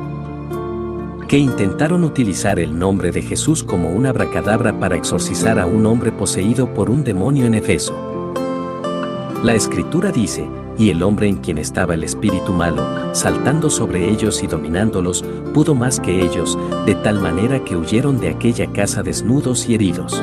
que 1.28 1.38
intentaron 1.38 2.04
utilizar 2.04 2.60
el 2.60 2.78
nombre 2.78 3.10
de 3.10 3.22
Jesús 3.22 3.64
como 3.64 3.88
una 3.90 4.10
abracadabra 4.10 4.78
para 4.78 4.96
exorcizar 4.96 5.58
a 5.58 5.66
un 5.66 5.86
hombre 5.86 6.12
poseído 6.12 6.72
por 6.72 6.90
un 6.90 7.02
demonio 7.02 7.46
en 7.46 7.54
Efeso. 7.54 7.94
La 9.42 9.54
escritura 9.54 10.12
dice, 10.12 10.48
y 10.78 10.90
el 10.90 11.02
hombre 11.02 11.28
en 11.28 11.36
quien 11.38 11.58
estaba 11.58 11.94
el 11.94 12.04
espíritu 12.04 12.52
malo, 12.52 13.14
saltando 13.14 13.70
sobre 13.70 14.08
ellos 14.10 14.42
y 14.42 14.46
dominándolos, 14.46 15.24
pudo 15.52 15.74
más 15.74 16.00
que 16.00 16.22
ellos, 16.24 16.58
de 16.86 16.94
tal 16.94 17.20
manera 17.20 17.64
que 17.64 17.76
huyeron 17.76 18.20
de 18.20 18.28
aquella 18.28 18.72
casa 18.72 19.02
desnudos 19.02 19.68
y 19.68 19.74
heridos. 19.74 20.22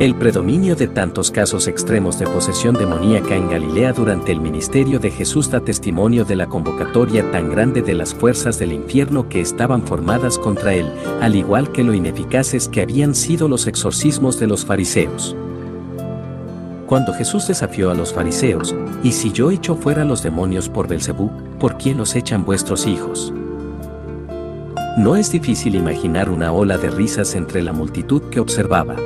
El 0.00 0.16
predominio 0.16 0.74
de 0.74 0.88
tantos 0.88 1.30
casos 1.30 1.68
extremos 1.68 2.18
de 2.18 2.26
posesión 2.26 2.74
demoníaca 2.74 3.36
en 3.36 3.48
Galilea 3.48 3.92
durante 3.92 4.32
el 4.32 4.40
ministerio 4.40 4.98
de 4.98 5.08
Jesús 5.08 5.52
da 5.52 5.60
testimonio 5.60 6.24
de 6.24 6.34
la 6.34 6.48
convocatoria 6.48 7.30
tan 7.30 7.48
grande 7.48 7.80
de 7.80 7.94
las 7.94 8.12
fuerzas 8.12 8.58
del 8.58 8.72
infierno 8.72 9.28
que 9.28 9.40
estaban 9.40 9.86
formadas 9.86 10.36
contra 10.36 10.74
él, 10.74 10.92
al 11.20 11.36
igual 11.36 11.70
que 11.70 11.84
lo 11.84 11.94
ineficaces 11.94 12.68
que 12.68 12.82
habían 12.82 13.14
sido 13.14 13.46
los 13.46 13.68
exorcismos 13.68 14.40
de 14.40 14.48
los 14.48 14.64
fariseos. 14.64 15.36
Cuando 16.88 17.14
Jesús 17.14 17.46
desafió 17.46 17.92
a 17.92 17.94
los 17.94 18.12
fariseos, 18.12 18.74
¿y 19.04 19.12
si 19.12 19.30
yo 19.30 19.52
echo 19.52 19.76
fuera 19.76 20.04
los 20.04 20.24
demonios 20.24 20.68
por 20.68 20.88
Belcebú, 20.88 21.30
por 21.60 21.78
quién 21.78 21.98
los 21.98 22.16
echan 22.16 22.44
vuestros 22.44 22.88
hijos? 22.88 23.32
No 24.98 25.14
es 25.14 25.30
difícil 25.30 25.76
imaginar 25.76 26.30
una 26.30 26.50
ola 26.50 26.78
de 26.78 26.90
risas 26.90 27.36
entre 27.36 27.62
la 27.62 27.72
multitud 27.72 28.22
que 28.30 28.40
observaba. 28.40 28.96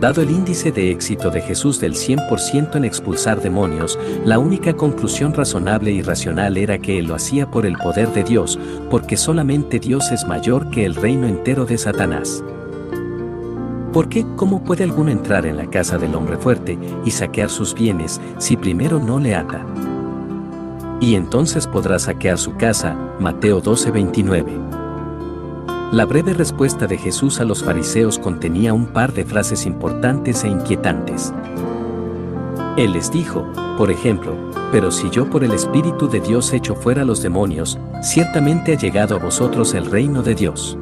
Dado 0.00 0.20
el 0.20 0.30
índice 0.30 0.72
de 0.72 0.90
éxito 0.90 1.30
de 1.30 1.40
Jesús 1.40 1.80
del 1.80 1.94
100% 1.94 2.76
en 2.76 2.84
expulsar 2.84 3.40
demonios, 3.40 3.98
la 4.26 4.38
única 4.38 4.74
conclusión 4.74 5.32
razonable 5.32 5.90
y 5.90 6.02
racional 6.02 6.58
era 6.58 6.78
que 6.78 6.98
él 6.98 7.06
lo 7.06 7.14
hacía 7.14 7.50
por 7.50 7.64
el 7.64 7.78
poder 7.78 8.12
de 8.12 8.22
Dios, 8.22 8.58
porque 8.90 9.16
solamente 9.16 9.78
Dios 9.78 10.12
es 10.12 10.26
mayor 10.26 10.68
que 10.68 10.84
el 10.84 10.94
reino 10.94 11.26
entero 11.26 11.64
de 11.64 11.78
Satanás. 11.78 12.44
¿Por 13.94 14.10
qué? 14.10 14.26
¿Cómo 14.36 14.62
puede 14.62 14.84
alguno 14.84 15.10
entrar 15.10 15.46
en 15.46 15.56
la 15.56 15.70
casa 15.70 15.96
del 15.96 16.14
hombre 16.14 16.36
fuerte 16.36 16.78
y 17.06 17.10
saquear 17.10 17.48
sus 17.48 17.72
bienes 17.72 18.20
si 18.36 18.58
primero 18.58 18.98
no 18.98 19.18
le 19.18 19.34
ata? 19.34 19.64
Y 21.00 21.14
entonces 21.14 21.66
podrá 21.66 21.98
saquear 21.98 22.36
su 22.36 22.54
casa, 22.56 22.94
Mateo 23.18 23.62
12:29. 23.62 24.65
La 25.92 26.04
breve 26.04 26.34
respuesta 26.34 26.88
de 26.88 26.98
Jesús 26.98 27.38
a 27.38 27.44
los 27.44 27.62
fariseos 27.62 28.18
contenía 28.18 28.74
un 28.74 28.86
par 28.86 29.12
de 29.12 29.24
frases 29.24 29.66
importantes 29.66 30.42
e 30.42 30.48
inquietantes. 30.48 31.32
Él 32.76 32.92
les 32.92 33.12
dijo, 33.12 33.46
por 33.78 33.92
ejemplo, 33.92 34.34
pero 34.72 34.90
si 34.90 35.08
yo 35.10 35.30
por 35.30 35.44
el 35.44 35.52
Espíritu 35.52 36.08
de 36.08 36.20
Dios 36.20 36.52
echo 36.52 36.74
fuera 36.74 37.04
los 37.04 37.22
demonios, 37.22 37.78
ciertamente 38.02 38.72
ha 38.72 38.76
llegado 38.76 39.14
a 39.14 39.20
vosotros 39.20 39.74
el 39.74 39.86
reino 39.86 40.22
de 40.22 40.34
Dios. 40.34 40.76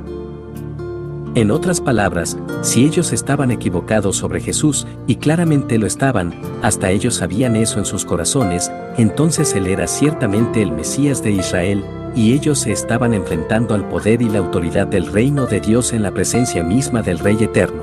En 1.35 1.51
otras 1.51 1.83
palabras, 1.83 2.39
si 2.63 2.87
ellos 2.87 3.13
estaban 3.13 3.51
equivocados 3.51 4.17
sobre 4.17 4.41
Jesús, 4.41 4.87
y 5.07 5.17
claramente 5.17 5.79
lo 5.79 5.87
estaban, 5.87 6.33
hasta 6.63 6.91
ellos 6.91 7.17
sabían 7.17 7.57
eso 7.57 7.79
en 7.79 7.85
sus 7.85 8.07
corazones, 8.07 8.73
entonces 8.97 9.55
Él 9.55 9.67
era 9.67 9.87
ciertamente 9.87 10.63
el 10.63 10.73
Mesías 10.73 11.23
de 11.23 11.33
Israel, 11.33 11.85
y 12.15 12.33
ellos 12.33 12.61
se 12.61 12.73
estaban 12.73 13.13
enfrentando 13.13 13.75
al 13.75 13.89
poder 13.89 14.23
y 14.23 14.29
la 14.29 14.39
autoridad 14.39 14.87
del 14.87 15.07
reino 15.07 15.47
de 15.47 15.61
Dios 15.61 15.93
en 15.93 16.03
la 16.03 16.13
presencia 16.13 16.63
misma 16.63 17.03
del 17.03 17.19
Rey 17.19 17.37
Eterno. 17.41 17.83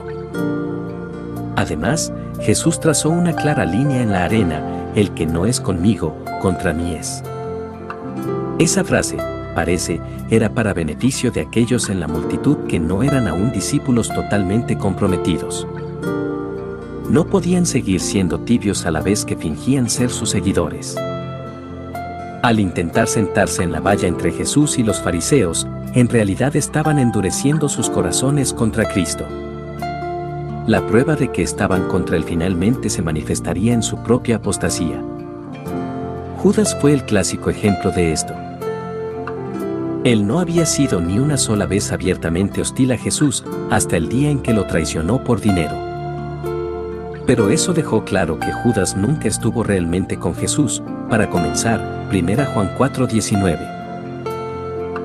Además, 1.55 2.13
Jesús 2.39 2.79
trazó 2.79 3.09
una 3.09 3.35
clara 3.35 3.65
línea 3.65 4.01
en 4.01 4.11
la 4.11 4.25
arena, 4.25 4.91
el 4.95 5.11
que 5.11 5.25
no 5.25 5.45
es 5.45 5.59
conmigo, 5.59 6.15
contra 6.41 6.73
mí 6.73 6.95
es. 6.95 7.23
Esa 8.57 8.83
frase, 8.83 9.17
parece, 9.53 9.99
era 10.29 10.49
para 10.49 10.73
beneficio 10.73 11.31
de 11.31 11.41
aquellos 11.41 11.89
en 11.89 11.99
la 11.99 12.07
multitud 12.07 12.57
que 12.67 12.79
no 12.79 13.03
eran 13.03 13.27
aún 13.27 13.51
discípulos 13.51 14.09
totalmente 14.09 14.77
comprometidos. 14.77 15.67
No 17.09 17.25
podían 17.25 17.65
seguir 17.65 17.99
siendo 17.99 18.39
tibios 18.39 18.85
a 18.85 18.91
la 18.91 19.01
vez 19.01 19.25
que 19.25 19.35
fingían 19.35 19.89
ser 19.89 20.09
sus 20.09 20.29
seguidores. 20.29 20.95
Al 22.41 22.59
intentar 22.59 23.07
sentarse 23.07 23.61
en 23.61 23.71
la 23.71 23.81
valla 23.81 24.07
entre 24.07 24.31
Jesús 24.31 24.79
y 24.79 24.83
los 24.83 24.99
fariseos, 24.99 25.67
en 25.93 26.09
realidad 26.09 26.55
estaban 26.55 26.97
endureciendo 26.97 27.69
sus 27.69 27.87
corazones 27.87 28.51
contra 28.51 28.85
Cristo. 28.85 29.27
La 30.65 30.85
prueba 30.87 31.15
de 31.15 31.31
que 31.31 31.43
estaban 31.43 31.87
contra 31.87 32.17
él 32.17 32.23
finalmente 32.23 32.89
se 32.89 33.03
manifestaría 33.03 33.73
en 33.73 33.83
su 33.83 34.01
propia 34.01 34.37
apostasía. 34.37 35.03
Judas 36.37 36.75
fue 36.81 36.93
el 36.93 37.03
clásico 37.05 37.51
ejemplo 37.51 37.91
de 37.91 38.11
esto. 38.11 38.33
Él 40.03 40.25
no 40.25 40.39
había 40.39 40.65
sido 40.65 40.99
ni 40.99 41.19
una 41.19 41.37
sola 41.37 41.67
vez 41.67 41.91
abiertamente 41.91 42.59
hostil 42.59 42.91
a 42.91 42.97
Jesús 42.97 43.43
hasta 43.69 43.97
el 43.97 44.09
día 44.09 44.31
en 44.31 44.39
que 44.39 44.53
lo 44.53 44.65
traicionó 44.65 45.23
por 45.23 45.41
dinero. 45.41 45.90
Pero 47.31 47.49
eso 47.49 47.71
dejó 47.71 48.03
claro 48.03 48.37
que 48.39 48.51
Judas 48.51 48.97
nunca 48.97 49.29
estuvo 49.29 49.63
realmente 49.63 50.19
con 50.19 50.35
Jesús, 50.35 50.83
para 51.09 51.29
comenzar, 51.29 51.79
1 52.11 52.45
Juan 52.53 52.75
4:19. 52.77 53.57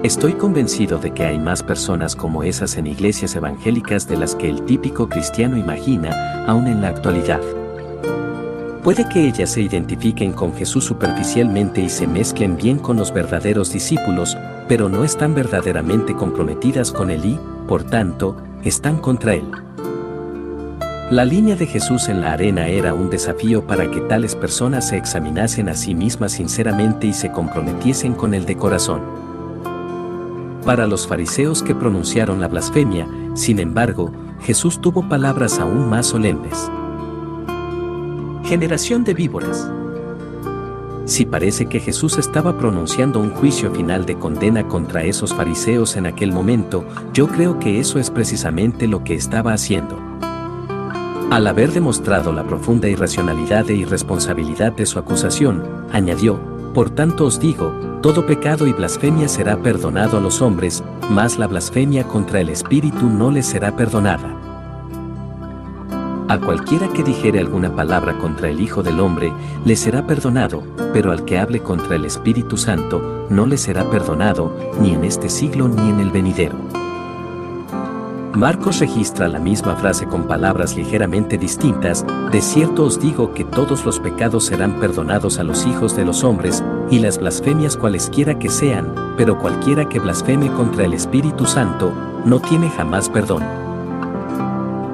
Estoy 0.03 0.33
convencido 0.33 0.99
de 0.99 1.13
que 1.13 1.25
hay 1.25 1.39
más 1.39 1.63
personas 1.63 2.17
como 2.17 2.43
esas 2.43 2.79
en 2.79 2.89
iglesias 2.89 3.37
evangélicas 3.37 4.09
de 4.09 4.17
las 4.17 4.35
que 4.35 4.51
el 4.51 4.63
típico 4.63 5.09
cristiano 5.09 5.57
imagina, 5.57 6.45
aún 6.49 6.67
en 6.67 6.83
la 6.83 6.89
actualidad. 6.89 7.41
Puede 8.83 9.09
que 9.09 9.29
ellas 9.29 9.51
se 9.51 9.61
identifiquen 9.61 10.33
con 10.33 10.53
Jesús 10.53 10.83
superficialmente 10.85 11.81
y 11.81 11.89
se 11.89 12.09
mezclen 12.09 12.57
bien 12.57 12.81
con 12.81 12.97
los 12.97 13.15
verdaderos 13.15 13.73
discípulos, 13.73 14.37
pero 14.67 14.89
no 14.89 15.05
están 15.05 15.33
verdaderamente 15.33 16.17
comprometidas 16.17 16.91
con 16.91 17.11
Él 17.11 17.25
y, 17.25 17.39
por 17.69 17.85
tanto, 17.85 18.37
están 18.65 18.97
contra 18.99 19.35
Él. 19.35 19.66
La 21.11 21.25
línea 21.25 21.55
de 21.55 21.67
Jesús 21.67 22.09
en 22.09 22.21
la 22.21 22.33
arena 22.33 22.67
era 22.67 22.93
un 22.93 23.11
desafío 23.11 23.65
para 23.65 23.89
que 23.89 24.01
tales 24.01 24.35
personas 24.35 24.89
se 24.89 24.97
examinasen 24.97 25.69
a 25.69 25.75
sí 25.75 25.95
mismas 25.95 26.33
sinceramente 26.33 27.07
y 27.07 27.13
se 27.13 27.31
comprometiesen 27.31 28.13
con 28.13 28.35
Él 28.35 28.45
de 28.45 28.57
corazón. 28.57 29.03
Para 30.65 30.89
los 30.89 31.07
fariseos 31.07 31.63
que 31.63 31.77
pronunciaron 31.77 32.41
la 32.41 32.49
blasfemia, 32.49 33.07
sin 33.35 33.61
embargo, 33.61 34.11
Jesús 34.41 34.81
tuvo 34.81 35.09
palabras 35.09 35.61
aún 35.61 35.89
más 35.89 36.07
solemnes. 36.07 36.69
Generación 38.43 39.05
de 39.05 39.15
víboras. 39.15 39.71
Si 41.05 41.25
parece 41.25 41.67
que 41.67 41.79
Jesús 41.79 42.19
estaba 42.19 42.59
pronunciando 42.59 43.21
un 43.21 43.31
juicio 43.31 43.71
final 43.71 44.07
de 44.07 44.19
condena 44.19 44.67
contra 44.67 45.05
esos 45.05 45.33
fariseos 45.33 45.95
en 45.97 46.07
aquel 46.07 46.33
momento, 46.33 46.85
yo 47.13 47.29
creo 47.29 47.61
que 47.61 47.79
eso 47.79 48.01
es 48.01 48.11
precisamente 48.11 48.89
lo 48.89 49.05
que 49.05 49.15
estaba 49.15 49.53
haciendo. 49.53 50.16
Al 51.31 51.49
haber 51.49 51.73
demostrado 51.73 52.33
la 52.33 52.45
profunda 52.45 52.89
irracionalidad 52.89 53.69
e 53.69 53.75
irresponsabilidad 53.75 54.73
de 54.73 54.87
su 54.87 55.01
acusación, 55.01 55.65
añadió, 55.93 56.39
Por 56.73 56.91
tanto 56.91 57.25
os 57.27 57.41
digo, 57.41 57.73
todo 58.01 58.25
pecado 58.27 58.67
y 58.69 58.73
blasfemia 58.73 59.27
será 59.27 59.57
perdonado 59.61 60.19
a 60.19 60.21
los 60.21 60.41
hombres, 60.41 60.85
mas 61.11 61.37
la 61.37 61.49
blasfemia 61.49 62.05
contra 62.05 62.41
el 62.41 62.49
Espíritu 62.49 63.07
no 63.07 63.33
les 63.33 63.47
será 63.47 63.75
perdonada. 63.75 64.37
A 66.29 66.39
cualquiera 66.39 66.89
que 66.89 67.03
dijere 67.03 67.41
alguna 67.41 67.75
palabra 67.75 68.17
contra 68.19 68.49
el 68.49 68.61
Hijo 68.61 68.85
del 68.85 69.01
Hombre, 69.01 69.33
le 69.65 69.75
será 69.75 70.07
perdonado, 70.07 70.63
pero 70.93 71.11
al 71.11 71.25
que 71.25 71.39
hable 71.39 71.61
contra 71.61 71.97
el 71.97 72.05
Espíritu 72.05 72.57
Santo, 72.57 73.27
no 73.31 73.47
le 73.47 73.57
será 73.57 73.91
perdonado, 73.91 74.57
ni 74.81 74.93
en 74.93 75.05
este 75.05 75.29
siglo 75.29 75.67
ni 75.67 75.91
en 75.91 75.99
el 75.99 76.11
venidero. 76.11 76.86
Marcos 78.37 78.81
registra 78.81 79.29
la 79.29 79.39
misma 79.39 79.77
frase 79.77 80.07
con 80.07 80.25
palabras 80.25 80.77
ligeramente 80.77 81.39
distintas, 81.39 82.05
de 82.31 82.43
cierto 82.43 82.85
os 82.85 83.01
digo 83.01 83.33
que 83.33 83.45
todos 83.45 83.87
los 83.87 83.99
pecados 83.99 84.45
serán 84.45 84.79
perdonados 84.79 85.39
a 85.39 85.43
los 85.43 85.67
hijos 85.67 85.97
de 85.97 86.05
los 86.05 86.23
hombres, 86.23 86.63
y 86.91 86.99
las 86.99 87.17
blasfemias 87.17 87.79
cualesquiera 87.79 88.39
que 88.39 88.51
sean, 88.51 88.93
pero 89.17 89.39
cualquiera 89.39 89.89
que 89.89 90.01
blasfeme 90.01 90.53
contra 90.53 90.85
el 90.85 90.93
Espíritu 90.93 91.47
Santo, 91.47 91.91
no 92.27 92.39
tiene 92.39 92.69
jamás 92.69 93.09
perdón. 93.09 93.43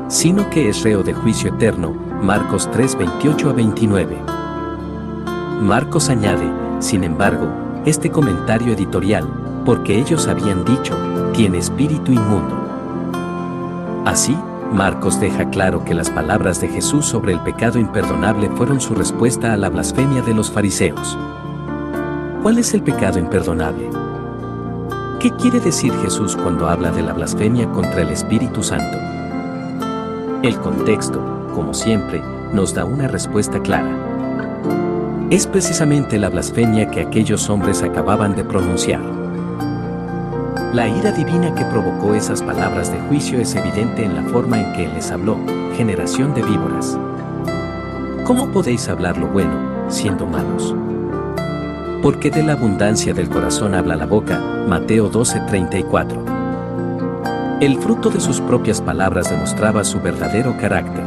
Sino 0.07 0.49
que 0.49 0.69
es 0.69 0.85
reo 0.85 1.03
de 1.03 1.13
juicio 1.13 1.51
eterno, 1.53 1.93
Marcos 2.23 2.71
3, 2.71 2.97
28 2.97 3.51
a 3.51 3.53
29. 3.55 4.19
Marcos 5.63 6.11
añade, 6.11 6.49
sin 6.79 7.03
embargo, 7.03 7.49
este 7.87 8.09
comentario 8.09 8.73
editorial, 8.73 9.29
porque 9.65 9.99
ellos 9.99 10.29
habían 10.29 10.65
dicho, 10.65 10.97
tiene 11.33 11.59
espíritu 11.59 12.13
inmundo. 12.13 12.62
Así, 14.05 14.37
Marcos 14.73 15.21
deja 15.21 15.49
claro 15.51 15.85
que 15.85 15.95
las 15.95 16.11
palabras 16.11 16.61
de 16.61 16.67
Jesús 16.67 17.07
sobre 17.07 17.33
el 17.33 17.41
pecado 17.41 17.79
imperdonable 17.79 18.51
fueron 18.57 18.81
su 18.81 18.95
respuesta 18.95 19.53
a 19.53 19.57
la 19.57 19.69
blasfemia 19.69 20.23
de 20.23 20.35
los 20.35 20.51
fariseos. 20.51 21.17
¿Cuál 22.43 22.59
es 22.59 22.75
el 22.75 22.83
pecado 22.83 23.21
imperdonable? 23.21 23.89
¿Qué 25.21 25.31
quiere 25.37 25.61
decir 25.61 25.93
Jesús 26.03 26.35
cuando 26.35 26.69
habla 26.69 26.91
de 26.91 27.03
la 27.03 27.13
blasfemia 27.13 27.69
contra 27.71 28.03
el 28.03 28.09
Espíritu 28.09 28.65
Santo? 28.65 28.99
El 30.43 30.57
contexto, 30.57 31.21
como 31.55 31.73
siempre, 31.73 32.21
nos 32.53 32.75
da 32.75 32.85
una 32.85 33.07
respuesta 33.07 33.61
clara. 33.61 33.95
Es 35.31 35.47
precisamente 35.47 36.19
la 36.19 36.29
blasfemia 36.29 36.91
que 36.91 37.03
aquellos 37.03 37.49
hombres 37.49 37.83
acababan 37.83 38.35
de 38.35 38.43
pronunciar. 38.43 39.22
La 40.73 40.89
ira 40.89 41.13
divina 41.13 41.55
que 41.55 41.67
provocó 41.67 42.15
esas 42.15 42.43
palabras 42.43 42.91
de 42.91 42.99
juicio 43.01 43.39
es 43.39 43.55
evidente 43.55 44.07
en 44.07 44.15
la 44.15 44.23
forma 44.23 44.59
en 44.59 44.73
que 44.73 44.87
Él 44.87 44.95
les 44.95 45.11
habló, 45.11 45.37
generación 45.77 46.33
de 46.33 46.43
víboras. 46.43 46.99
¿Cómo 48.25 48.51
podéis 48.51 48.89
hablar 48.89 49.19
lo 49.19 49.27
bueno, 49.27 49.53
siendo 49.91 50.27
malos? 50.27 50.75
Porque 52.03 52.31
de 52.31 52.43
la 52.43 52.55
abundancia 52.55 53.13
del 53.13 53.29
corazón 53.29 53.75
habla 53.75 53.97
la 53.97 54.07
boca, 54.07 54.41
Mateo 54.67 55.11
12:34. 55.11 56.25
El 57.61 57.77
fruto 57.77 58.09
de 58.09 58.21
sus 58.21 58.41
propias 58.41 58.81
palabras 58.81 59.29
demostraba 59.29 59.85
su 59.85 60.01
verdadero 60.01 60.57
carácter. 60.57 61.05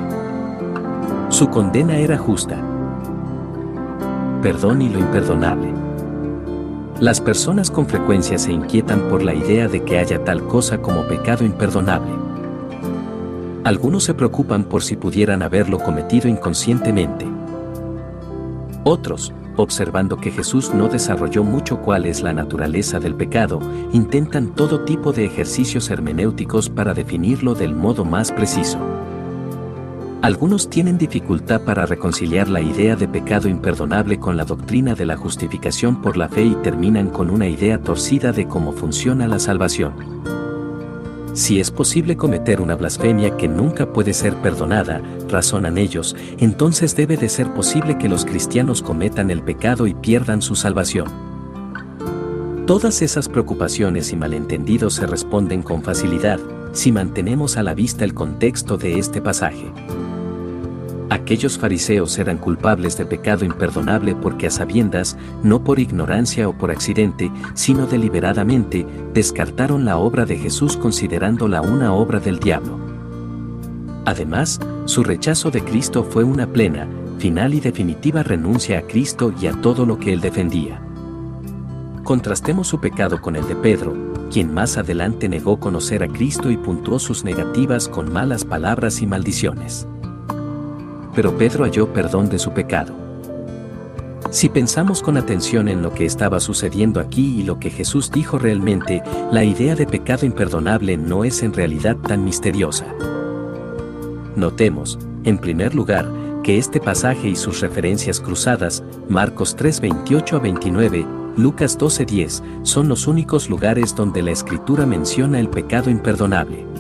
Su 1.30 1.50
condena 1.50 1.98
era 1.98 2.20
justa. 2.20 2.58
Perdón 4.44 4.84
y 4.84 4.90
lo 4.90 5.00
imperdonable. 5.00 5.85
Las 7.00 7.20
personas 7.20 7.70
con 7.70 7.88
frecuencia 7.88 8.38
se 8.38 8.54
inquietan 8.54 9.10
por 9.10 9.22
la 9.22 9.34
idea 9.34 9.68
de 9.68 9.84
que 9.84 10.00
haya 10.00 10.24
tal 10.24 10.48
cosa 10.48 10.78
como 10.78 11.06
pecado 11.06 11.44
imperdonable. 11.44 12.14
Algunos 13.66 14.06
se 14.06 14.14
preocupan 14.14 14.64
por 14.64 14.82
si 14.82 14.96
pudieran 14.96 15.44
haberlo 15.44 15.78
cometido 15.78 16.30
inconscientemente. 16.30 17.28
Otros, 18.86 19.34
observando 19.58 20.16
que 20.16 20.32
Jesús 20.32 20.74
no 20.74 20.88
desarrolló 20.88 21.44
mucho 21.44 21.82
cuál 21.82 22.06
es 22.06 22.22
la 22.22 22.32
naturaleza 22.32 22.98
del 22.98 23.16
pecado, 23.16 23.60
intentan 23.92 24.56
todo 24.56 24.86
tipo 24.86 25.12
de 25.12 25.26
ejercicios 25.26 25.90
hermenéuticos 25.90 26.70
para 26.70 26.94
definirlo 26.94 27.56
del 27.56 27.76
modo 27.76 28.06
más 28.06 28.32
preciso. 28.32 28.80
Algunos 30.26 30.72
tienen 30.72 30.98
dificultad 30.98 31.62
para 31.62 31.86
reconciliar 31.86 32.50
la 32.50 32.60
idea 32.60 32.96
de 32.96 33.08
pecado 33.08 33.48
imperdonable 33.48 34.20
con 34.20 34.38
la 34.38 34.44
doctrina 34.44 34.96
de 34.96 35.06
la 35.06 35.18
justificación 35.18 36.02
por 36.02 36.18
la 36.18 36.30
fe 36.30 36.46
y 36.46 36.56
terminan 36.56 37.12
con 37.12 37.30
una 37.30 37.48
idea 37.48 37.80
torcida 37.80 38.32
de 38.32 38.48
cómo 38.48 38.72
funciona 38.72 39.28
la 39.28 39.38
salvación. 39.38 39.94
Si 41.36 41.60
es 41.60 41.70
posible 41.70 42.18
cometer 42.18 42.60
una 42.60 42.74
blasfemia 42.74 43.38
que 43.38 43.48
nunca 43.48 43.94
puede 43.94 44.16
ser 44.16 44.34
perdonada, 44.38 45.00
razonan 45.30 45.78
ellos, 45.78 46.16
entonces 46.40 46.96
debe 46.96 47.18
de 47.18 47.30
ser 47.30 47.54
posible 47.54 48.00
que 48.00 48.10
los 48.10 48.26
cristianos 48.26 48.82
cometan 48.82 49.30
el 49.30 49.44
pecado 49.44 49.86
y 49.86 49.94
pierdan 49.94 50.42
su 50.42 50.56
salvación. 50.56 51.06
Todas 52.66 53.04
esas 53.04 53.30
preocupaciones 53.30 54.12
y 54.12 54.16
malentendidos 54.16 54.96
se 54.96 55.06
responden 55.06 55.62
con 55.62 55.84
facilidad 55.84 56.40
si 56.72 56.92
mantenemos 56.92 57.58
a 57.58 57.64
la 57.64 57.76
vista 57.76 58.04
el 58.04 58.16
contexto 58.16 58.80
de 58.80 58.98
este 58.98 59.22
pasaje. 59.22 59.72
Aquellos 61.10 61.60
fariseos 61.60 62.18
eran 62.18 62.38
culpables 62.38 62.98
de 62.98 63.06
pecado 63.06 63.46
imperdonable 63.46 64.16
porque 64.16 64.48
a 64.48 64.50
sabiendas, 64.50 65.16
no 65.44 65.64
por 65.64 65.80
ignorancia 65.80 66.50
o 66.50 66.54
por 66.54 66.72
accidente, 66.72 67.32
sino 67.54 67.86
deliberadamente, 67.86 68.88
descartaron 69.14 69.86
la 69.86 69.98
obra 69.98 70.26
de 70.26 70.38
Jesús 70.38 70.78
considerándola 70.78 71.62
una 71.62 71.94
obra 71.94 72.20
del 72.20 72.40
diablo. 72.40 72.80
Además, 74.06 74.60
su 74.86 75.04
rechazo 75.04 75.52
de 75.52 75.64
Cristo 75.64 76.04
fue 76.04 76.24
una 76.24 76.48
plena, 76.48 76.88
final 77.20 77.54
y 77.54 77.60
definitiva 77.60 78.24
renuncia 78.24 78.80
a 78.80 78.82
Cristo 78.82 79.32
y 79.40 79.46
a 79.46 79.54
todo 79.62 79.86
lo 79.86 80.00
que 80.00 80.12
él 80.12 80.22
defendía. 80.22 80.82
Contrastemos 82.04 82.68
su 82.68 82.80
pecado 82.80 83.22
con 83.22 83.36
el 83.36 83.48
de 83.48 83.56
Pedro, 83.56 83.96
quien 84.32 84.54
más 84.54 84.78
adelante 84.78 85.30
negó 85.30 85.60
conocer 85.60 86.04
a 86.04 86.08
Cristo 86.08 86.50
y 86.50 86.58
puntuó 86.58 86.98
sus 86.98 87.24
negativas 87.24 87.88
con 87.88 88.12
malas 88.12 88.44
palabras 88.44 89.02
y 89.02 89.08
maldiciones 89.08 89.88
pero 91.16 91.38
Pedro 91.38 91.64
halló 91.64 91.92
perdón 91.94 92.30
de 92.30 92.40
su 92.40 92.52
pecado. 92.52 92.94
Si 94.32 94.50
pensamos 94.50 95.02
con 95.02 95.18
atención 95.18 95.70
en 95.70 95.82
lo 95.82 95.94
que 95.94 96.06
estaba 96.06 96.40
sucediendo 96.40 97.00
aquí 97.00 97.40
y 97.40 97.44
lo 97.44 97.58
que 97.58 97.70
Jesús 97.70 98.12
dijo 98.12 98.38
realmente, 98.38 99.02
la 99.32 99.44
idea 99.44 99.76
de 99.76 99.88
pecado 99.88 100.26
imperdonable 100.26 100.98
no 100.98 101.24
es 101.24 101.42
en 101.42 101.54
realidad 101.54 101.96
tan 101.96 102.26
misteriosa. 102.26 102.86
Notemos, 104.36 105.00
en 105.24 105.38
primer 105.38 105.74
lugar, 105.74 106.12
que 106.44 106.58
este 106.58 106.80
pasaje 106.80 107.30
y 107.30 107.36
sus 107.36 107.62
referencias 107.62 108.20
cruzadas, 108.20 108.84
Marcos 109.08 109.56
3, 109.56 109.80
28 109.80 110.36
a 110.36 110.40
29, 110.40 111.06
Lucas 111.38 111.78
12, 111.78 112.06
10, 112.06 112.44
son 112.64 112.90
los 112.90 113.08
únicos 113.08 113.50
lugares 113.50 113.96
donde 113.96 114.22
la 114.22 114.32
Escritura 114.32 114.86
menciona 114.86 115.40
el 115.40 115.50
pecado 115.50 115.90
imperdonable. 115.90 116.75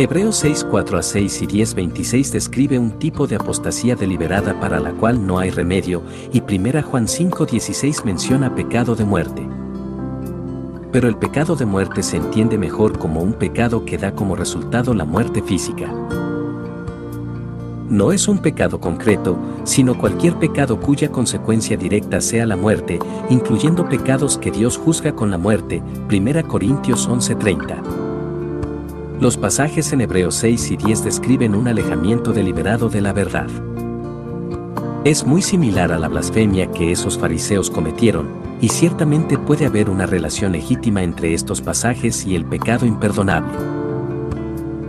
Hebreos 0.00 0.36
6, 0.36 0.64
4 0.70 0.96
a 0.96 1.02
6 1.02 1.42
y 1.42 1.46
10, 1.48 1.74
26 1.74 2.30
describe 2.30 2.78
un 2.78 3.00
tipo 3.00 3.26
de 3.26 3.34
apostasía 3.34 3.96
deliberada 3.96 4.60
para 4.60 4.78
la 4.78 4.92
cual 4.92 5.26
no 5.26 5.40
hay 5.40 5.50
remedio, 5.50 6.04
y 6.32 6.40
1 6.40 6.84
Juan 6.84 7.08
5, 7.08 7.46
16 7.46 8.04
menciona 8.04 8.54
pecado 8.54 8.94
de 8.94 9.04
muerte. 9.04 9.44
Pero 10.92 11.08
el 11.08 11.16
pecado 11.16 11.56
de 11.56 11.66
muerte 11.66 12.04
se 12.04 12.16
entiende 12.16 12.56
mejor 12.58 12.96
como 12.96 13.22
un 13.22 13.32
pecado 13.32 13.84
que 13.84 13.98
da 13.98 14.12
como 14.12 14.36
resultado 14.36 14.94
la 14.94 15.04
muerte 15.04 15.42
física. 15.42 15.92
No 17.90 18.12
es 18.12 18.28
un 18.28 18.38
pecado 18.38 18.78
concreto, 18.80 19.36
sino 19.64 19.98
cualquier 19.98 20.36
pecado 20.38 20.78
cuya 20.78 21.10
consecuencia 21.10 21.76
directa 21.76 22.20
sea 22.20 22.46
la 22.46 22.54
muerte, 22.54 23.00
incluyendo 23.30 23.88
pecados 23.88 24.38
que 24.38 24.52
Dios 24.52 24.78
juzga 24.78 25.16
con 25.16 25.32
la 25.32 25.38
muerte. 25.38 25.82
1 26.08 26.46
Corintios 26.46 27.08
11:30. 27.08 28.07
Los 29.20 29.36
pasajes 29.36 29.92
en 29.92 30.00
Hebreos 30.00 30.36
6 30.36 30.70
y 30.70 30.76
10 30.76 31.02
describen 31.02 31.56
un 31.56 31.66
alejamiento 31.66 32.32
deliberado 32.32 32.88
de 32.88 33.00
la 33.00 33.12
verdad. 33.12 33.48
Es 35.04 35.26
muy 35.26 35.42
similar 35.42 35.90
a 35.90 35.98
la 35.98 36.06
blasfemia 36.06 36.70
que 36.70 36.92
esos 36.92 37.18
fariseos 37.18 37.68
cometieron, 37.68 38.28
y 38.60 38.68
ciertamente 38.68 39.36
puede 39.36 39.66
haber 39.66 39.90
una 39.90 40.06
relación 40.06 40.52
legítima 40.52 41.02
entre 41.02 41.34
estos 41.34 41.60
pasajes 41.60 42.26
y 42.26 42.36
el 42.36 42.44
pecado 42.44 42.86
imperdonable. 42.86 43.58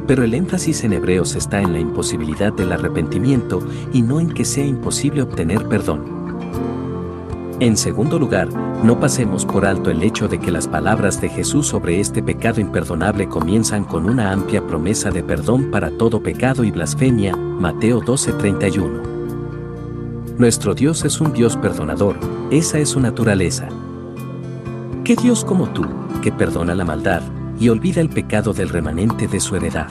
Pero 0.06 0.24
el 0.24 0.36
énfasis 0.36 0.84
en 0.84 0.94
Hebreos 0.94 1.36
está 1.36 1.60
en 1.62 1.74
la 1.74 1.80
imposibilidad 1.80 2.54
del 2.54 2.72
arrepentimiento 2.72 3.64
y 3.94 4.04
no 4.04 4.20
en 4.20 4.30
que 4.30 4.46
sea 4.46 4.66
imposible 4.66 5.24
obtener 5.24 5.68
perdón. 5.68 6.19
En 7.62 7.76
segundo 7.76 8.18
lugar, 8.18 8.48
no 8.86 9.02
pasemos 9.02 9.46
por 9.46 9.66
alto 9.66 9.92
el 9.92 10.02
hecho 10.02 10.30
de 10.30 10.40
que 10.40 10.50
las 10.50 10.66
palabras 10.66 11.20
de 11.20 11.28
Jesús 11.28 11.68
sobre 11.68 12.00
este 12.00 12.24
pecado 12.24 12.62
imperdonable 12.62 13.28
comienzan 13.28 13.84
con 13.84 14.10
una 14.10 14.32
amplia 14.32 14.66
promesa 14.66 15.12
de 15.12 15.24
perdón 15.24 15.70
para 15.70 15.92
todo 15.92 16.24
pecado 16.24 16.64
y 16.64 16.72
blasfemia, 16.72 17.36
Mateo 17.36 18.00
12:31. 18.00 19.02
Nuestro 20.38 20.74
Dios 20.74 21.04
es 21.04 21.20
un 21.20 21.34
Dios 21.34 21.58
perdonador, 21.58 22.16
esa 22.50 22.80
es 22.80 22.88
su 22.88 23.02
naturaleza. 23.02 23.68
¿Qué 25.04 25.18
Dios 25.18 25.44
como 25.44 25.68
tú, 25.68 25.84
que 26.22 26.32
perdona 26.32 26.74
la 26.76 26.86
maldad 26.86 27.24
y 27.60 27.68
olvida 27.68 28.00
el 28.00 28.10
pecado 28.10 28.54
del 28.54 28.70
remanente 28.70 29.28
de 29.28 29.42
su 29.42 29.58
heredad? 29.58 29.90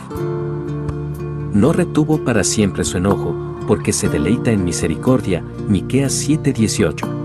No 1.53 1.75
retuvo 1.75 2.25
para 2.25 2.45
siempre 2.45 2.83
su 2.85 2.97
enojo, 2.97 3.35
porque 3.67 3.93
se 3.93 4.09
deleita 4.09 4.53
en 4.53 4.65
misericordia. 4.65 5.45
Miqueas 5.69 6.15
7:18. 6.15 7.18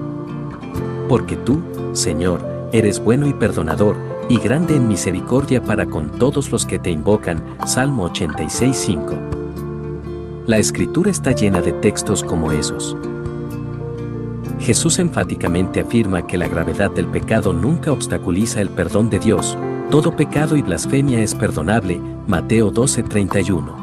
Porque 1.08 1.36
tú, 1.36 1.62
Señor, 1.94 2.42
eres 2.72 3.04
bueno 3.04 3.28
y 3.28 3.34
perdonador, 3.34 3.96
y 4.30 4.38
grande 4.38 4.76
en 4.76 4.88
misericordia 4.88 5.62
para 5.62 5.86
con 5.86 6.10
todos 6.12 6.52
los 6.52 6.66
que 6.66 6.80
te 6.80 6.90
invocan. 6.90 7.44
Salmo 7.66 8.10
86:5. 8.10 9.16
La 10.48 10.58
escritura 10.58 11.12
está 11.12 11.32
llena 11.32 11.62
de 11.62 11.72
textos 11.74 12.24
como 12.24 12.52
esos. 12.52 12.98
Jesús 14.60 15.00
enfáticamente 15.00 15.82
afirma 15.82 16.26
que 16.26 16.38
la 16.38 16.48
gravedad 16.48 16.92
del 16.92 17.08
pecado 17.08 17.54
nunca 17.54 17.92
obstaculiza 17.92 18.62
el 18.62 18.70
perdón 18.70 19.10
de 19.10 19.20
Dios. 19.20 19.58
Todo 19.90 20.16
pecado 20.16 20.56
y 20.56 20.62
blasfemia 20.62 21.22
es 21.22 21.36
perdonable. 21.36 22.00
Mateo 22.28 22.72
12:31. 22.72 23.76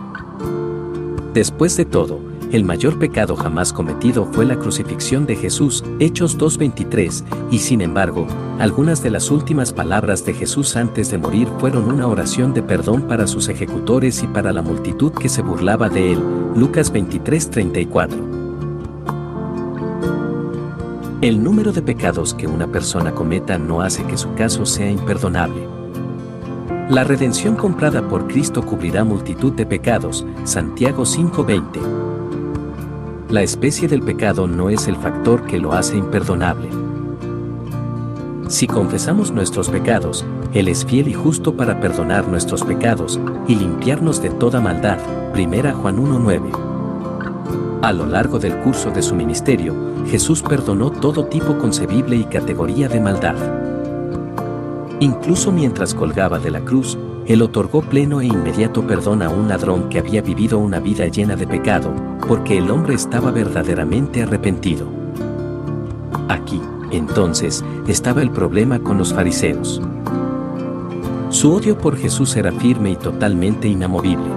Después 1.35 1.77
de 1.77 1.85
todo, 1.85 2.30
el 2.53 2.65
mayor 2.65 2.99
pecado 2.99 3.37
jamás 3.37 3.73
cometido 3.73 4.27
fue 4.33 4.45
la 4.45 4.59
crucifixión 4.59 5.25
de 5.25 5.37
Jesús, 5.37 5.85
Hechos 6.01 6.37
2.23, 6.37 7.23
y 7.51 7.59
sin 7.61 7.81
embargo, 7.81 8.27
algunas 8.59 9.03
de 9.03 9.11
las 9.11 9.31
últimas 9.31 9.73
palabras 9.73 10.25
de 10.25 10.35
Jesús 10.35 10.77
antes 10.77 11.11
de 11.13 11.19
morir 11.19 11.49
fueron 11.59 11.85
una 11.89 12.09
oración 12.09 12.53
de 12.53 12.63
perdón 12.63 13.03
para 13.03 13.29
sus 13.29 13.49
ejecutores 13.49 14.23
y 14.25 14.27
para 14.27 14.53
la 14.53 14.63
multitud 14.63 15.13
que 15.13 15.29
se 15.29 15.43
burlaba 15.43 15.89
de 15.89 16.13
él, 16.13 16.19
Lucas 16.57 16.93
23.34. 16.93 18.41
El 21.23 21.45
número 21.45 21.71
de 21.73 21.83
pecados 21.83 22.35
que 22.35 22.49
una 22.49 22.67
persona 22.67 23.13
cometa 23.13 23.59
no 23.59 23.83
hace 23.83 24.03
que 24.05 24.17
su 24.17 24.35
caso 24.35 24.67
sea 24.67 24.91
imperdonable. 24.91 25.69
La 26.89 27.05
redención 27.05 27.55
comprada 27.55 28.09
por 28.09 28.27
Cristo 28.27 28.67
cubrirá 28.67 29.05
multitud 29.05 29.53
de 29.53 29.67
pecados, 29.67 30.27
Santiago 30.45 31.05
5:20 31.05 32.00
la 33.31 33.43
especie 33.43 33.87
del 33.87 34.03
pecado 34.03 34.49
no 34.49 34.71
es 34.71 34.88
el 34.88 34.97
factor 34.97 35.47
que 35.47 35.61
lo 35.61 35.73
hace 35.73 35.97
imperdonable. 35.97 36.69
Si 38.49 38.66
confesamos 38.66 39.31
nuestros 39.31 39.69
pecados, 39.69 40.25
Él 40.53 40.66
es 40.66 40.85
fiel 40.85 41.07
y 41.07 41.14
justo 41.14 41.57
para 41.57 41.81
perdonar 41.81 42.27
nuestros 42.27 42.64
pecados 42.64 43.21
y 43.47 43.55
limpiarnos 43.55 44.21
de 44.21 44.31
toda 44.31 44.61
maldad. 44.61 44.99
1 45.33 45.75
Juan 45.75 45.97
1.9. 45.99 47.79
A 47.83 47.93
lo 47.93 48.07
largo 48.07 48.40
del 48.40 48.57
curso 48.59 48.90
de 48.90 49.01
su 49.01 49.14
ministerio, 49.14 49.77
Jesús 50.09 50.43
perdonó 50.43 50.90
todo 50.90 51.27
tipo 51.27 51.57
concebible 51.57 52.16
y 52.16 52.25
categoría 52.25 52.88
de 52.88 52.99
maldad. 52.99 53.37
Incluso 54.99 55.53
mientras 55.53 55.95
colgaba 55.95 56.40
de 56.40 56.51
la 56.51 56.61
cruz, 56.61 56.99
él 57.27 57.43
otorgó 57.43 57.83
pleno 57.83 58.21
e 58.21 58.27
inmediato 58.27 58.87
perdón 58.87 59.23
a 59.23 59.29
un 59.29 59.49
ladrón 59.49 59.89
que 59.89 59.99
había 59.99 60.23
vivido 60.23 60.59
una 60.59 60.81
vida 60.81 61.07
llena 61.07 61.37
de 61.37 61.47
pecado, 61.47 61.93
porque 62.27 62.59
el 62.59 62.71
hombre 62.71 62.95
estaba 62.95 63.31
verdaderamente 63.31 64.23
arrepentido. 64.23 64.89
Aquí, 66.29 66.61
entonces, 66.91 67.65
estaba 67.87 68.23
el 68.23 68.31
problema 68.31 68.81
con 68.81 68.99
los 68.99 69.15
fariseos. 69.15 69.81
Su 71.29 71.53
odio 71.53 71.79
por 71.79 71.97
Jesús 71.97 72.35
era 72.37 72.51
firme 72.51 72.91
y 72.91 72.97
totalmente 72.97 73.69
inamovible. 73.69 74.31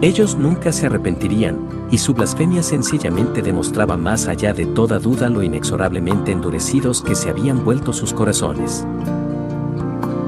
Ellos 0.00 0.36
nunca 0.36 0.70
se 0.70 0.86
arrepentirían, 0.86 1.58
y 1.90 1.98
su 1.98 2.14
blasfemia 2.14 2.62
sencillamente 2.62 3.42
demostraba 3.42 3.96
más 3.96 4.28
allá 4.28 4.52
de 4.52 4.66
toda 4.66 5.00
duda 5.00 5.28
lo 5.28 5.42
inexorablemente 5.42 6.30
endurecidos 6.30 7.02
que 7.02 7.16
se 7.16 7.30
habían 7.30 7.64
vuelto 7.64 7.92
sus 7.92 8.12
corazones 8.12 8.86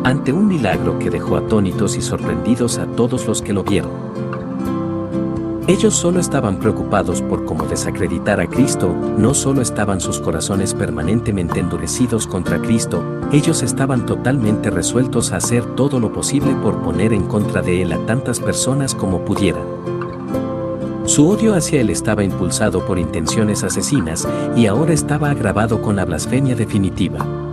ante 0.05 0.33
un 0.33 0.49
milagro 0.49 0.99
que 0.99 1.11
dejó 1.11 1.37
atónitos 1.37 1.97
y 1.97 2.03
sorprendidos 2.03 2.79
a 2.79 2.87
todos 2.87 3.27
los 3.27 3.43
que 3.43 3.53
lo 3.53 3.63
vieron. 3.63 3.91
Ellos 5.67 5.95
solo 5.95 6.19
estaban 6.19 6.59
preocupados 6.59 7.23
por 7.23 7.45
cómo 7.45 7.65
desacreditar 7.65 8.41
a 8.41 8.49
Cristo, 8.49 8.93
no 9.17 9.35
solo 9.35 9.63
estaban 9.63 10.01
sus 10.01 10.19
corazones 10.19 10.75
permanentemente 10.75 11.61
endurecidos 11.61 12.27
contra 12.27 12.61
Cristo, 12.61 13.05
ellos 13.31 13.63
estaban 13.63 14.05
totalmente 14.05 14.71
resueltos 14.71 15.31
a 15.31 15.37
hacer 15.37 15.65
todo 15.77 16.01
lo 16.01 16.13
posible 16.13 16.57
por 16.57 16.83
poner 16.83 17.13
en 17.13 17.23
contra 17.23 17.63
de 17.63 17.83
Él 17.83 17.93
a 17.93 17.99
tantas 18.07 18.41
personas 18.41 18.97
como 18.97 19.25
pudieran. 19.25 19.63
Su 21.05 21.29
odio 21.29 21.55
hacia 21.55 21.81
Él 21.81 21.91
estaba 21.91 22.25
impulsado 22.25 22.85
por 22.85 22.99
intenciones 22.99 23.63
asesinas 23.63 24.27
y 24.57 24.67
ahora 24.67 24.93
estaba 24.93 25.31
agravado 25.31 25.83
con 25.83 25.95
la 25.95 26.05
blasfemia 26.05 26.57
definitiva. 26.57 27.50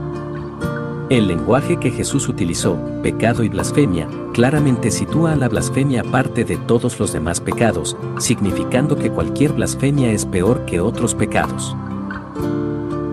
El 1.10 1.30
lenguaje 1.30 1.78
que 1.78 1.90
Jesús 1.90 2.28
utilizó, 2.28 2.78
pecado 3.02 3.42
y 3.42 3.48
blasfemia, 3.48 4.10
claramente 4.34 4.92
sitúa 4.92 5.32
a 5.32 5.36
la 5.38 5.48
blasfemia 5.48 6.02
aparte 6.02 6.44
de 6.44 6.58
todos 6.58 7.00
los 7.00 7.14
demás 7.14 7.40
pecados, 7.40 7.96
significando 8.20 8.98
que 8.98 9.10
cualquier 9.10 9.54
blasfemia 9.54 10.12
es 10.12 10.26
peor 10.26 10.66
que 10.66 10.82
otros 10.82 11.16
pecados. 11.16 11.74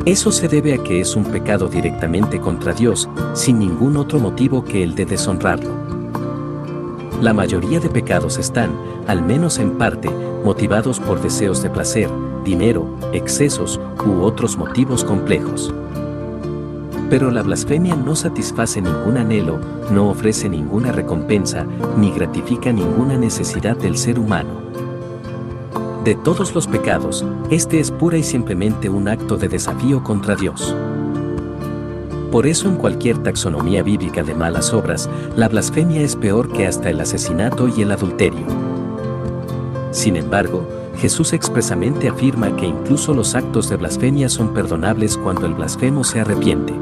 Eso 0.06 0.32
se 0.32 0.48
debe 0.48 0.74
a 0.74 0.78
que 0.78 1.00
es 1.00 1.14
un 1.14 1.24
pecado 1.24 1.68
directamente 1.68 2.40
contra 2.40 2.72
Dios, 2.72 3.08
sin 3.32 3.60
ningún 3.60 3.96
otro 3.96 4.18
motivo 4.18 4.64
que 4.64 4.82
el 4.82 4.96
de 4.96 5.06
deshonrarlo. 5.06 5.70
La 7.22 7.32
mayoría 7.32 7.78
de 7.78 7.90
pecados 7.90 8.38
están, 8.38 8.72
al 9.06 9.22
menos 9.22 9.60
en 9.60 9.78
parte, 9.78 10.10
motivados 10.44 10.98
por 10.98 11.22
deseos 11.22 11.62
de 11.62 11.70
placer, 11.70 12.10
dinero, 12.44 12.88
excesos 13.12 13.80
u 14.04 14.22
otros 14.22 14.58
motivos 14.58 15.04
complejos. 15.04 15.72
Pero 17.10 17.30
la 17.30 17.42
blasfemia 17.42 17.94
no 17.96 18.16
satisface 18.16 18.80
ningún 18.80 19.18
anhelo, 19.18 19.58
no 19.90 20.08
ofrece 20.08 20.48
ninguna 20.48 20.90
recompensa, 20.90 21.66
ni 21.96 22.10
gratifica 22.10 22.72
ninguna 22.72 23.16
necesidad 23.16 23.76
del 23.76 23.96
ser 23.96 24.18
humano. 24.18 24.64
De 26.04 26.14
todos 26.14 26.54
los 26.54 26.66
pecados, 26.66 27.24
este 27.50 27.80
es 27.80 27.90
pura 27.90 28.18
y 28.18 28.22
simplemente 28.22 28.88
un 28.88 29.08
acto 29.08 29.36
de 29.36 29.48
desafío 29.48 30.02
contra 30.02 30.34
Dios. 30.36 30.74
Por 32.30 32.46
eso 32.46 32.68
en 32.68 32.76
cualquier 32.76 33.18
taxonomía 33.22 33.82
bíblica 33.82 34.22
de 34.22 34.34
malas 34.34 34.72
obras, 34.74 35.08
la 35.36 35.48
blasfemia 35.48 36.02
es 36.02 36.16
peor 36.16 36.52
que 36.52 36.66
hasta 36.66 36.90
el 36.90 37.00
asesinato 37.00 37.68
y 37.68 37.82
el 37.82 37.92
adulterio. 37.92 38.44
Sin 39.92 40.16
embargo, 40.16 40.66
Jesús 40.98 41.32
expresamente 41.32 42.08
afirma 42.08 42.54
que 42.56 42.66
incluso 42.66 43.14
los 43.14 43.34
actos 43.34 43.68
de 43.68 43.76
blasfemia 43.76 44.28
son 44.28 44.52
perdonables 44.52 45.16
cuando 45.16 45.46
el 45.46 45.54
blasfemo 45.54 46.02
se 46.02 46.20
arrepiente. 46.20 46.74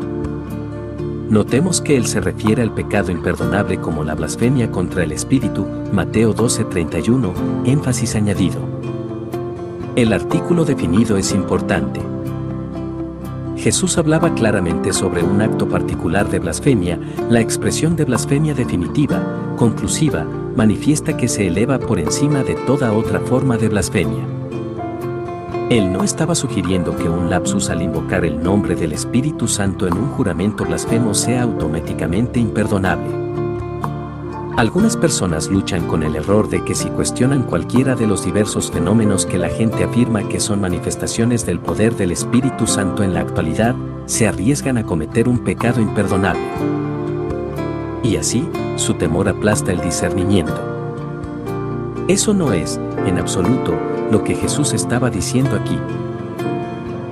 Notemos 1.33 1.81
que 1.81 1.97
él 1.97 2.05
se 2.05 2.21
refiere 2.21 2.61
al 2.61 2.75
pecado 2.75 3.11
imperdonable 3.11 3.79
como 3.79 4.05
la 4.05 4.15
blasfemia 4.15 4.71
contra 4.71 5.03
el 5.03 5.13
Espíritu, 5.13 5.67
Mateo 5.91 6.35
12:31, 6.35 7.33
énfasis 7.65 8.17
añadido. 8.17 8.61
El 9.97 10.13
artículo 10.13 10.67
definido 10.67 11.17
es 11.17 11.33
importante. 11.33 12.03
Jesús 13.57 13.97
hablaba 13.97 14.35
claramente 14.35 14.93
sobre 14.93 15.23
un 15.23 15.41
acto 15.41 15.67
particular 15.71 16.29
de 16.29 16.39
blasfemia, 16.39 17.01
la 17.31 17.41
expresión 17.41 17.97
de 17.97 18.05
blasfemia 18.05 18.53
definitiva, 18.53 19.55
conclusiva, 19.57 20.27
manifiesta 20.55 21.17
que 21.17 21.29
se 21.29 21.47
eleva 21.47 21.79
por 21.79 21.99
encima 21.99 22.43
de 22.43 22.57
toda 22.67 22.93
otra 22.93 23.21
forma 23.21 23.57
de 23.57 23.71
blasfemia. 23.71 24.42
Él 25.73 25.91
no 25.91 26.05
estaba 26.05 26.35
sugiriendo 26.35 26.95
que 26.95 27.09
un 27.09 27.31
lapsus 27.31 27.71
al 27.71 27.81
invocar 27.81 28.27
el 28.27 28.43
nombre 28.43 28.75
del 28.75 28.93
Espíritu 28.93 29.49
Santo 29.49 29.87
en 29.87 29.95
un 29.95 30.11
juramento 30.11 30.67
blasfemo 30.67 31.15
sea 31.15 31.45
automáticamente 31.45 32.39
imperdonable. 32.39 33.09
Algunas 34.59 34.99
personas 34.99 35.49
luchan 35.49 35.89
con 35.89 36.03
el 36.03 36.15
error 36.15 36.51
de 36.51 36.63
que 36.63 36.75
si 36.75 36.91
cuestionan 36.91 37.45
cualquiera 37.45 37.95
de 37.95 38.07
los 38.07 38.23
diversos 38.23 38.71
fenómenos 38.71 39.25
que 39.25 39.39
la 39.39 39.49
gente 39.49 39.83
afirma 39.83 40.29
que 40.29 40.41
son 40.41 40.61
manifestaciones 40.61 41.47
del 41.47 41.59
poder 41.59 41.97
del 41.97 42.13
Espíritu 42.13 42.67
Santo 42.67 43.03
en 43.03 43.15
la 43.15 43.21
actualidad, 43.21 43.75
se 44.05 44.29
arriesgan 44.29 44.77
a 44.77 44.85
cometer 44.85 45.27
un 45.27 45.39
pecado 45.39 45.81
imperdonable. 45.81 46.43
Y 48.03 48.17
así, 48.17 48.47
su 48.77 48.93
temor 48.93 49.27
aplasta 49.27 49.73
el 49.73 49.81
discernimiento. 49.81 50.61
Eso 52.09 52.35
no 52.35 52.53
es, 52.53 52.79
en 53.07 53.17
absoluto, 53.17 53.73
lo 54.11 54.25
que 54.25 54.35
Jesús 54.35 54.73
estaba 54.73 55.11
diciendo 55.11 55.57
aquí. 55.57 55.79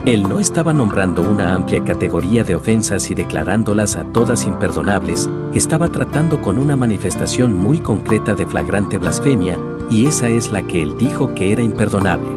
Él 0.06 0.22
no 0.22 0.40
estaba 0.40 0.72
nombrando 0.72 1.20
una 1.20 1.54
amplia 1.54 1.84
categoría 1.84 2.42
de 2.42 2.54
ofensas 2.54 3.10
y 3.10 3.14
declarándolas 3.14 3.96
a 3.96 4.04
todas 4.04 4.46
imperdonables, 4.46 5.28
estaba 5.52 5.88
tratando 5.88 6.40
con 6.40 6.58
una 6.58 6.74
manifestación 6.74 7.54
muy 7.54 7.78
concreta 7.80 8.34
de 8.34 8.46
flagrante 8.46 8.96
blasfemia, 8.96 9.58
y 9.90 10.06
esa 10.06 10.28
es 10.28 10.52
la 10.52 10.62
que 10.62 10.82
él 10.82 10.96
dijo 10.96 11.34
que 11.34 11.52
era 11.52 11.62
imperdonable. 11.62 12.28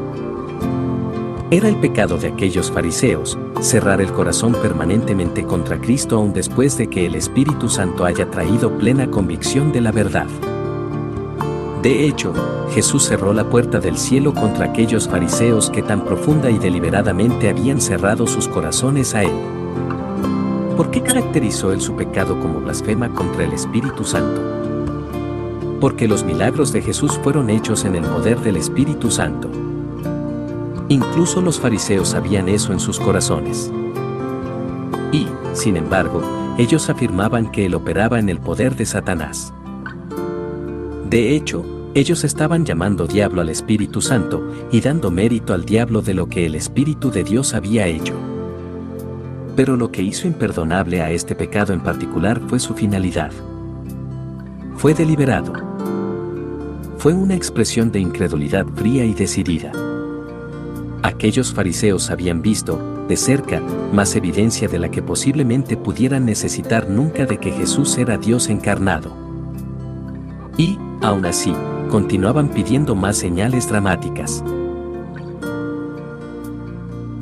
Era 1.51 1.69
el 1.69 1.77
pecado 1.77 2.17
de 2.17 2.29
aquellos 2.29 2.71
fariseos, 2.71 3.37
cerrar 3.61 4.01
el 4.01 4.11
corazón 4.11 4.53
permanentemente 4.53 5.43
contra 5.43 5.79
Cristo 5.79 6.17
aun 6.17 6.33
después 6.33 6.77
de 6.77 6.87
que 6.87 7.05
el 7.05 7.15
Espíritu 7.15 7.69
Santo 7.69 8.05
haya 8.05 8.29
traído 8.29 8.77
plena 8.77 9.09
convicción 9.09 9.71
de 9.71 9.81
la 9.81 9.91
verdad. 9.91 10.27
De 11.83 12.07
hecho, 12.07 12.33
Jesús 12.71 13.03
cerró 13.03 13.33
la 13.33 13.47
puerta 13.47 13.79
del 13.79 13.97
cielo 13.97 14.33
contra 14.33 14.65
aquellos 14.65 15.07
fariseos 15.07 15.69
que 15.69 15.83
tan 15.83 16.03
profunda 16.03 16.49
y 16.49 16.57
deliberadamente 16.57 17.49
habían 17.49 17.79
cerrado 17.79 18.25
sus 18.25 18.47
corazones 18.47 19.13
a 19.13 19.21
Él. 19.21 19.35
¿Por 20.75 20.89
qué 20.89 21.01
caracterizó 21.01 21.71
Él 21.71 21.81
su 21.81 21.95
pecado 21.95 22.39
como 22.39 22.61
blasfema 22.61 23.09
contra 23.09 23.43
el 23.43 23.53
Espíritu 23.53 24.03
Santo? 24.03 24.63
porque 25.83 26.07
los 26.07 26.23
milagros 26.23 26.71
de 26.71 26.81
Jesús 26.81 27.19
fueron 27.21 27.49
hechos 27.49 27.83
en 27.83 27.95
el 27.95 28.05
poder 28.05 28.39
del 28.39 28.55
Espíritu 28.55 29.11
Santo. 29.11 29.49
Incluso 30.87 31.41
los 31.41 31.59
fariseos 31.59 32.07
sabían 32.07 32.47
eso 32.47 32.71
en 32.71 32.79
sus 32.79 33.01
corazones. 33.01 33.69
Y, 35.11 35.27
sin 35.51 35.75
embargo, 35.75 36.21
ellos 36.57 36.89
afirmaban 36.89 37.51
que 37.51 37.65
él 37.65 37.75
operaba 37.75 38.17
en 38.17 38.29
el 38.29 38.39
poder 38.39 38.77
de 38.77 38.85
Satanás. 38.85 39.53
De 41.13 41.35
hecho, 41.35 41.63
ellos 41.93 42.23
estaban 42.23 42.65
llamando 42.65 43.05
diablo 43.05 43.41
al 43.41 43.49
Espíritu 43.49 44.01
Santo 44.01 44.51
y 44.71 44.81
dando 44.81 45.11
mérito 45.11 45.53
al 45.53 45.63
diablo 45.63 46.01
de 46.01 46.15
lo 46.15 46.27
que 46.27 46.47
el 46.47 46.55
Espíritu 46.55 47.11
de 47.11 47.23
Dios 47.23 47.53
había 47.53 47.85
hecho. 47.85 48.15
Pero 49.55 49.77
lo 49.77 49.91
que 49.91 50.01
hizo 50.01 50.25
imperdonable 50.25 51.03
a 51.03 51.11
este 51.11 51.35
pecado 51.35 51.71
en 51.71 51.81
particular 51.81 52.41
fue 52.47 52.59
su 52.59 52.73
finalidad. 52.73 53.31
Fue 54.75 54.95
deliberado. 54.95 55.53
Fue 56.97 57.13
una 57.13 57.35
expresión 57.35 57.91
de 57.91 57.99
incredulidad 57.99 58.65
fría 58.75 59.05
y 59.05 59.13
decidida. 59.13 59.71
Aquellos 61.03 61.53
fariseos 61.53 62.09
habían 62.09 62.41
visto, 62.41 63.05
de 63.07 63.17
cerca, 63.17 63.61
más 63.93 64.15
evidencia 64.15 64.67
de 64.67 64.79
la 64.79 64.89
que 64.89 65.03
posiblemente 65.03 65.77
pudieran 65.77 66.25
necesitar 66.25 66.89
nunca 66.89 67.27
de 67.27 67.37
que 67.37 67.51
Jesús 67.51 67.99
era 67.99 68.17
Dios 68.17 68.49
encarnado. 68.49 69.15
Y, 70.57 70.79
aún 71.03 71.25
así, 71.25 71.53
continuaban 71.89 72.47
pidiendo 72.47 72.95
más 72.95 73.17
señales 73.17 73.69
dramáticas. 73.69 74.43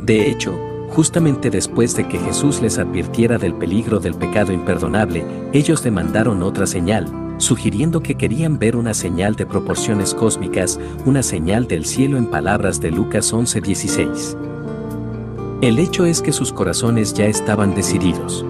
De 0.06 0.30
hecho, 0.30 0.58
justamente 0.92 1.50
después 1.50 1.96
de 1.96 2.08
que 2.08 2.20
Jesús 2.20 2.62
les 2.62 2.78
advirtiera 2.78 3.38
del 3.38 3.54
peligro 3.54 4.00
del 4.00 4.14
pecado 4.14 4.54
imperdonable, 4.54 5.26
ellos 5.52 5.84
demandaron 5.84 6.44
otra 6.44 6.68
señal, 6.68 7.08
sugiriendo 7.38 8.02
que 8.02 8.16
querían 8.16 8.60
ver 8.60 8.76
una 8.76 8.94
señal 8.94 9.36
de 9.36 9.46
proporciones 9.46 10.14
cósmicas, 10.14 10.80
una 11.06 11.24
señal 11.24 11.68
del 11.68 11.86
cielo 11.86 12.18
en 12.18 12.28
palabras 12.28 12.80
de 12.80 12.92
Lucas 12.92 13.34
11:16. 13.34 14.38
El 15.62 15.80
hecho 15.80 16.06
es 16.06 16.22
que 16.22 16.32
sus 16.32 16.54
corazones 16.54 17.14
ya 17.14 17.26
estaban 17.26 17.76
decididos. 17.76 18.46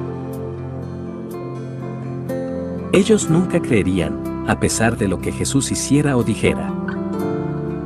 Ellos 2.93 3.29
nunca 3.29 3.61
creerían, 3.61 4.30
a 4.51 4.59
pesar 4.59 4.97
de 4.97 5.07
lo 5.07 5.21
que 5.21 5.31
Jesús 5.31 5.71
hiciera 5.71 6.17
o 6.17 6.23
dijera. 6.23 6.73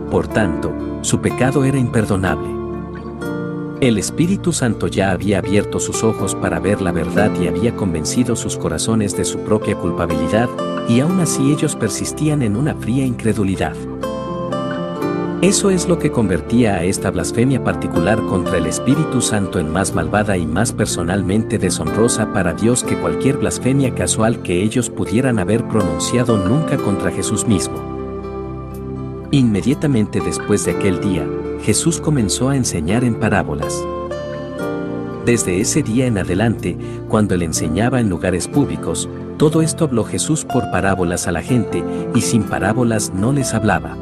Por 0.10 0.28
tanto, 0.28 0.74
su 1.02 1.22
pecado 1.22 1.64
era 1.64 1.78
imperdonable. 1.78 2.50
El 3.82 4.00
Espíritu 4.00 4.52
Santo 4.52 4.88
ya 4.88 5.12
había 5.12 5.38
abierto 5.38 5.80
sus 5.80 6.04
ojos 6.04 6.34
para 6.34 6.60
ver 6.60 6.82
la 6.82 6.92
verdad 6.92 7.32
y 7.40 7.48
había 7.48 7.76
convencido 7.76 8.36
sus 8.36 8.58
corazones 8.58 9.16
de 9.16 9.26
su 9.26 9.42
propia 9.42 9.76
culpabilidad, 9.76 10.50
y 10.90 11.02
aún 11.02 11.20
así 11.20 11.52
ellos 11.52 11.76
persistían 11.76 12.42
en 12.42 12.56
una 12.56 12.74
fría 12.74 13.06
incredulidad. 13.06 13.76
Eso 15.42 15.70
es 15.70 15.88
lo 15.88 16.00
que 16.00 16.12
convertía 16.12 16.76
a 16.76 16.84
esta 16.86 17.12
blasfemia 17.12 17.64
particular 17.64 18.20
contra 18.26 18.58
el 18.58 18.66
Espíritu 18.66 19.22
Santo 19.22 19.60
en 19.60 19.72
más 19.72 19.94
malvada 19.94 20.38
y 20.38 20.46
más 20.46 20.72
personalmente 20.72 21.58
deshonrosa 21.58 22.34
para 22.34 22.54
Dios 22.54 22.84
que 22.84 22.98
cualquier 22.98 23.38
blasfemia 23.38 23.94
casual 23.94 24.42
que 24.42 24.64
ellos 24.64 24.90
pudieran 24.90 25.38
haber 25.38 25.68
pronunciado 25.68 26.38
nunca 26.38 26.78
contra 26.78 27.12
Jesús 27.12 27.46
mismo. 27.46 27.76
Inmediatamente 29.32 30.22
después 30.22 30.64
de 30.66 30.72
aquel 30.72 31.02
día, 31.02 31.28
Jesús 31.62 32.00
comenzó 32.00 32.50
a 32.50 32.56
enseñar 32.56 33.04
en 33.04 33.16
parábolas. 33.16 33.84
Desde 35.26 35.60
ese 35.60 35.84
día 35.84 36.06
en 36.06 36.18
adelante, 36.18 36.78
cuando 37.10 37.36
él 37.36 37.44
enseñaba 37.44 38.00
en 38.00 38.10
lugares 38.10 38.48
públicos, 38.48 39.10
todo 39.38 39.62
esto 39.62 39.84
habló 39.84 40.06
Jesús 40.06 40.46
por 40.46 40.72
parábolas 40.72 41.28
a 41.28 41.34
la 41.34 41.42
gente, 41.42 41.84
y 42.16 42.22
sin 42.22 42.44
parábolas 42.44 43.12
no 43.14 43.34
les 43.34 43.54
hablaba. 43.54 43.98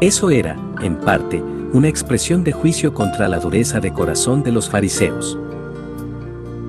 Eso 0.00 0.30
era, 0.30 0.56
en 0.82 0.96
parte, 0.96 1.42
una 1.72 1.88
expresión 1.88 2.44
de 2.44 2.52
juicio 2.52 2.92
contra 2.92 3.28
la 3.28 3.38
dureza 3.38 3.80
de 3.80 3.92
corazón 3.92 4.42
de 4.42 4.52
los 4.52 4.68
fariseos. 4.68 5.38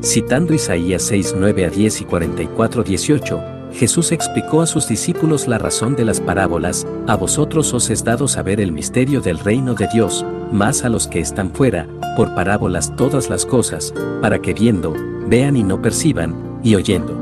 Citando 0.03 0.53
Isaías 0.53 1.01
6, 1.03 1.35
9 1.37 1.65
a 1.65 1.69
10 1.69 2.01
y 2.01 2.05
44, 2.05 2.83
18, 2.83 3.43
Jesús 3.73 4.11
explicó 4.11 4.61
a 4.61 4.67
sus 4.67 4.87
discípulos 4.87 5.47
la 5.47 5.57
razón 5.57 5.95
de 5.95 6.05
las 6.05 6.21
parábolas, 6.21 6.87
a 7.07 7.15
vosotros 7.15 7.73
os 7.73 7.89
es 7.89 8.03
dado 8.03 8.27
saber 8.27 8.61
el 8.61 8.71
misterio 8.71 9.19
del 9.21 9.39
reino 9.39 9.73
de 9.73 9.87
Dios, 9.91 10.23
más 10.51 10.85
a 10.85 10.89
los 10.89 11.07
que 11.07 11.19
están 11.19 11.51
fuera, 11.51 11.87
por 12.15 12.33
parábolas 12.35 12.95
todas 12.95 13.29
las 13.29 13.45
cosas, 13.45 13.93
para 14.21 14.39
que 14.39 14.53
viendo, 14.53 14.93
vean 15.27 15.57
y 15.57 15.63
no 15.63 15.81
perciban, 15.81 16.35
y 16.63 16.75
oyendo. 16.75 17.17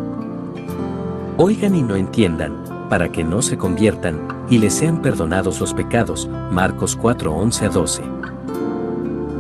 Oigan 1.38 1.74
y 1.74 1.82
no 1.82 1.96
entiendan, 1.96 2.63
para 2.90 3.12
que 3.12 3.24
no 3.24 3.42
se 3.42 3.58
conviertan, 3.58 4.28
y 4.50 4.58
les 4.58 4.74
sean 4.74 5.02
perdonados 5.02 5.60
los 5.60 5.74
pecados. 5.74 6.30
Marcos 6.52 6.96
4, 6.96 7.34
11 7.34 7.66
a 7.66 7.70
12. 7.70 8.02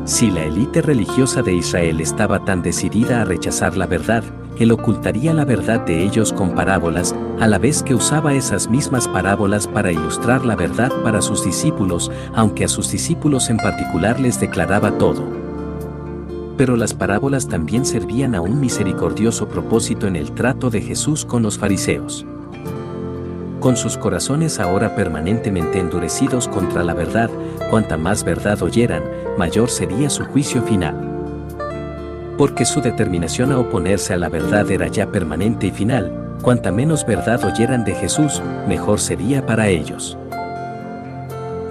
Si 0.06 0.30
la 0.30 0.44
élite 0.44 0.82
religiosa 0.82 1.42
de 1.42 1.54
Israel 1.54 2.02
estaba 2.02 2.44
tan 2.44 2.62
decidida 2.62 3.22
a 3.22 3.26
rechazar 3.26 3.78
la 3.78 3.88
verdad, 3.88 4.24
él 4.60 4.72
ocultaría 4.72 5.34
la 5.34 5.46
verdad 5.46 5.80
de 5.82 6.04
ellos 6.04 6.32
con 6.34 6.54
parábolas, 6.54 7.16
a 7.40 7.48
la 7.48 7.58
vez 7.58 7.82
que 7.82 7.96
usaba 7.96 8.34
esas 8.34 8.70
mismas 8.70 9.08
parábolas 9.08 9.68
para 9.68 9.92
ilustrar 9.92 10.46
la 10.46 10.56
verdad 10.56 10.92
para 11.04 11.22
sus 11.22 11.44
discípulos, 11.44 12.12
aunque 12.36 12.66
a 12.66 12.68
sus 12.68 12.92
discípulos 12.92 13.50
en 13.50 13.58
particular 13.58 14.20
les 14.20 14.40
declaraba 14.40 14.98
todo. 14.98 15.24
Pero 16.58 16.76
las 16.76 16.94
parábolas 16.94 17.48
también 17.48 17.86
servían 17.86 18.36
a 18.36 18.42
un 18.42 18.60
misericordioso 18.60 19.48
propósito 19.48 20.06
en 20.06 20.16
el 20.16 20.32
trato 20.34 20.70
de 20.70 20.82
Jesús 20.82 21.26
con 21.26 21.42
los 21.42 21.58
fariseos. 21.58 22.26
Con 23.64 23.78
sus 23.78 23.98
corazones 23.98 24.60
ahora 24.60 24.94
permanentemente 24.94 25.80
endurecidos 25.80 26.50
contra 26.50 26.84
la 26.84 26.94
verdad, 26.94 27.32
cuanta 27.70 27.96
más 27.96 28.26
verdad 28.26 28.62
oyeran, 28.62 29.02
mayor 29.38 29.70
sería 29.70 30.10
su 30.10 30.26
juicio 30.26 30.62
final 30.62 31.14
porque 32.38 32.66
su 32.66 32.82
determinación 32.82 33.52
a 33.52 33.60
oponerse 33.60 34.14
a 34.14 34.18
la 34.18 34.30
verdad 34.30 34.70
era 34.72 34.88
ya 34.88 35.12
permanente 35.12 35.68
y 35.68 35.72
final, 35.72 36.38
cuanta 36.42 36.72
menos 36.72 37.06
verdad 37.06 37.44
oyeran 37.46 37.86
de 37.86 37.94
Jesús, 37.94 38.42
mejor 38.68 39.00
sería 39.00 39.46
para 39.46 39.68
ellos. 39.68 40.18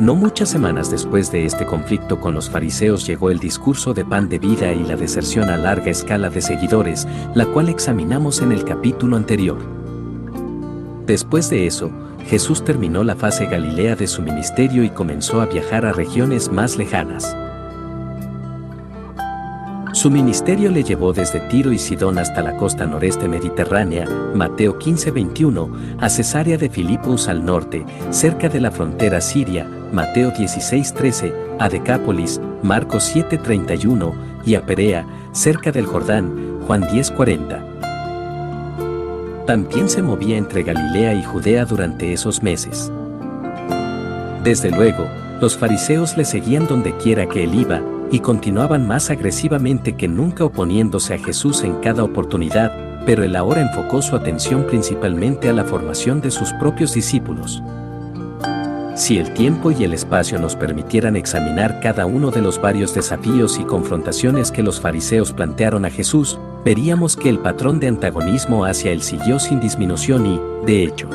No 0.01 0.15
muchas 0.15 0.49
semanas 0.49 0.91
después 0.91 1.31
de 1.31 1.45
este 1.45 1.67
conflicto 1.67 2.21
con 2.21 2.35
los 2.35 2.49
fariseos 2.49 3.07
llegó 3.07 3.31
el 3.31 3.39
discurso 3.39 3.93
de 3.93 4.05
pan 4.05 4.29
de 4.29 4.39
vida 4.39 4.73
y 4.73 4.83
la 4.83 4.97
deserción 4.97 5.51
a 5.51 5.57
larga 5.57 5.91
escala 5.91 6.31
de 6.31 6.41
seguidores, 6.41 7.07
la 7.35 7.47
cual 7.47 7.69
examinamos 7.69 8.41
en 8.41 8.53
el 8.53 8.65
capítulo 8.65 9.17
anterior. 9.17 9.82
Después 11.07 11.51
de 11.51 11.67
eso, 11.67 11.91
Jesús 12.27 12.65
terminó 12.65 13.03
la 13.03 13.17
fase 13.17 13.47
galilea 13.47 13.97
de 13.97 14.07
su 14.07 14.23
ministerio 14.23 14.85
y 14.85 14.91
comenzó 14.91 15.41
a 15.41 15.47
viajar 15.47 15.85
a 15.85 15.93
regiones 15.93 16.51
más 16.51 16.77
lejanas. 16.77 17.37
Su 19.93 20.11
ministerio 20.11 20.71
le 20.71 20.85
llevó 20.85 21.13
desde 21.13 21.41
Tiro 21.49 21.71
y 21.71 21.79
Sidón 21.79 22.19
hasta 22.19 22.41
la 22.41 22.57
costa 22.57 22.87
noreste 22.87 23.29
mediterránea, 23.29 24.07
Mateo 24.35 24.79
15:21, 24.79 25.71
a 26.01 26.09
Cesarea 26.09 26.57
de 26.57 26.71
Filipos 26.71 27.29
al 27.29 27.45
norte, 27.45 27.85
cerca 28.11 28.49
de 28.49 28.61
la 28.61 28.71
frontera 28.71 29.21
siria, 29.21 29.67
Mateo 29.93 30.33
16:13, 30.33 31.35
a 31.59 31.69
Decápolis, 31.69 32.41
Marcos 32.63 33.05
7:31, 33.05 34.15
y 34.47 34.55
a 34.55 34.65
Perea, 34.65 35.07
cerca 35.33 35.71
del 35.71 35.85
Jordán, 35.85 36.61
Juan 36.67 36.83
10:40. 36.85 37.72
También 39.47 39.89
se 39.89 40.03
movía 40.03 40.37
entre 40.37 40.63
Galilea 40.63 41.15
y 41.15 41.25
Judea 41.25 41.65
durante 41.65 42.13
esos 42.13 42.43
meses. 42.43 42.93
Desde 44.45 44.71
luego, 44.71 45.09
los 45.41 45.57
fariseos 45.57 46.17
le 46.17 46.25
seguían 46.25 46.69
donde 46.69 46.97
quiera 46.97 47.29
que 47.29 47.43
él 47.43 47.55
iba, 47.55 47.83
y 48.13 48.21
continuaban 48.21 48.87
más 48.87 49.11
agresivamente 49.11 49.97
que 49.97 50.07
nunca 50.07 50.45
oponiéndose 50.45 51.15
a 51.15 51.19
Jesús 51.19 51.65
en 51.65 51.75
cada 51.77 52.05
oportunidad, 52.05 53.05
pero 53.05 53.25
él 53.25 53.35
ahora 53.35 53.63
enfocó 53.63 54.01
su 54.03 54.15
atención 54.15 54.65
principalmente 54.67 55.49
a 55.49 55.53
la 55.53 55.65
formación 55.65 56.21
de 56.21 56.31
sus 56.31 56.53
propios 56.53 56.95
discípulos. 56.95 57.63
Si 58.95 59.19
el 59.19 59.33
tiempo 59.33 59.71
y 59.71 59.83
el 59.83 59.95
espacio 59.95 60.39
nos 60.39 60.55
permitieran 60.55 61.17
examinar 61.17 61.81
cada 61.81 62.05
uno 62.05 62.31
de 62.31 62.43
los 62.43 62.61
varios 62.61 62.95
desafíos 62.95 63.59
y 63.59 63.65
confrontaciones 63.65 64.53
que 64.53 64.63
los 64.63 64.81
fariseos 64.81 65.33
plantearon 65.33 65.87
a 65.87 65.91
Jesús, 65.91 66.39
veríamos 66.65 67.17
que 67.17 67.29
el 67.29 67.39
patrón 67.39 67.81
de 67.81 67.89
antagonismo 67.89 68.65
hacia 68.65 68.93
él 68.93 69.03
siguió 69.03 69.39
sin 69.39 69.61
disminución 69.61 70.27
y, 70.27 70.41
de 70.65 70.85
hecho, 70.85 71.09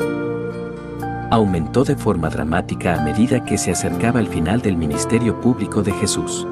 aumentó 1.30 1.84
de 1.84 1.96
forma 1.96 2.28
dramática 2.28 2.94
a 2.94 3.04
medida 3.04 3.44
que 3.44 3.58
se 3.58 3.70
acercaba 3.70 4.20
el 4.20 4.28
final 4.28 4.60
del 4.60 4.76
ministerio 4.76 5.40
público 5.40 5.82
de 5.82 5.92
Jesús. 5.92 6.46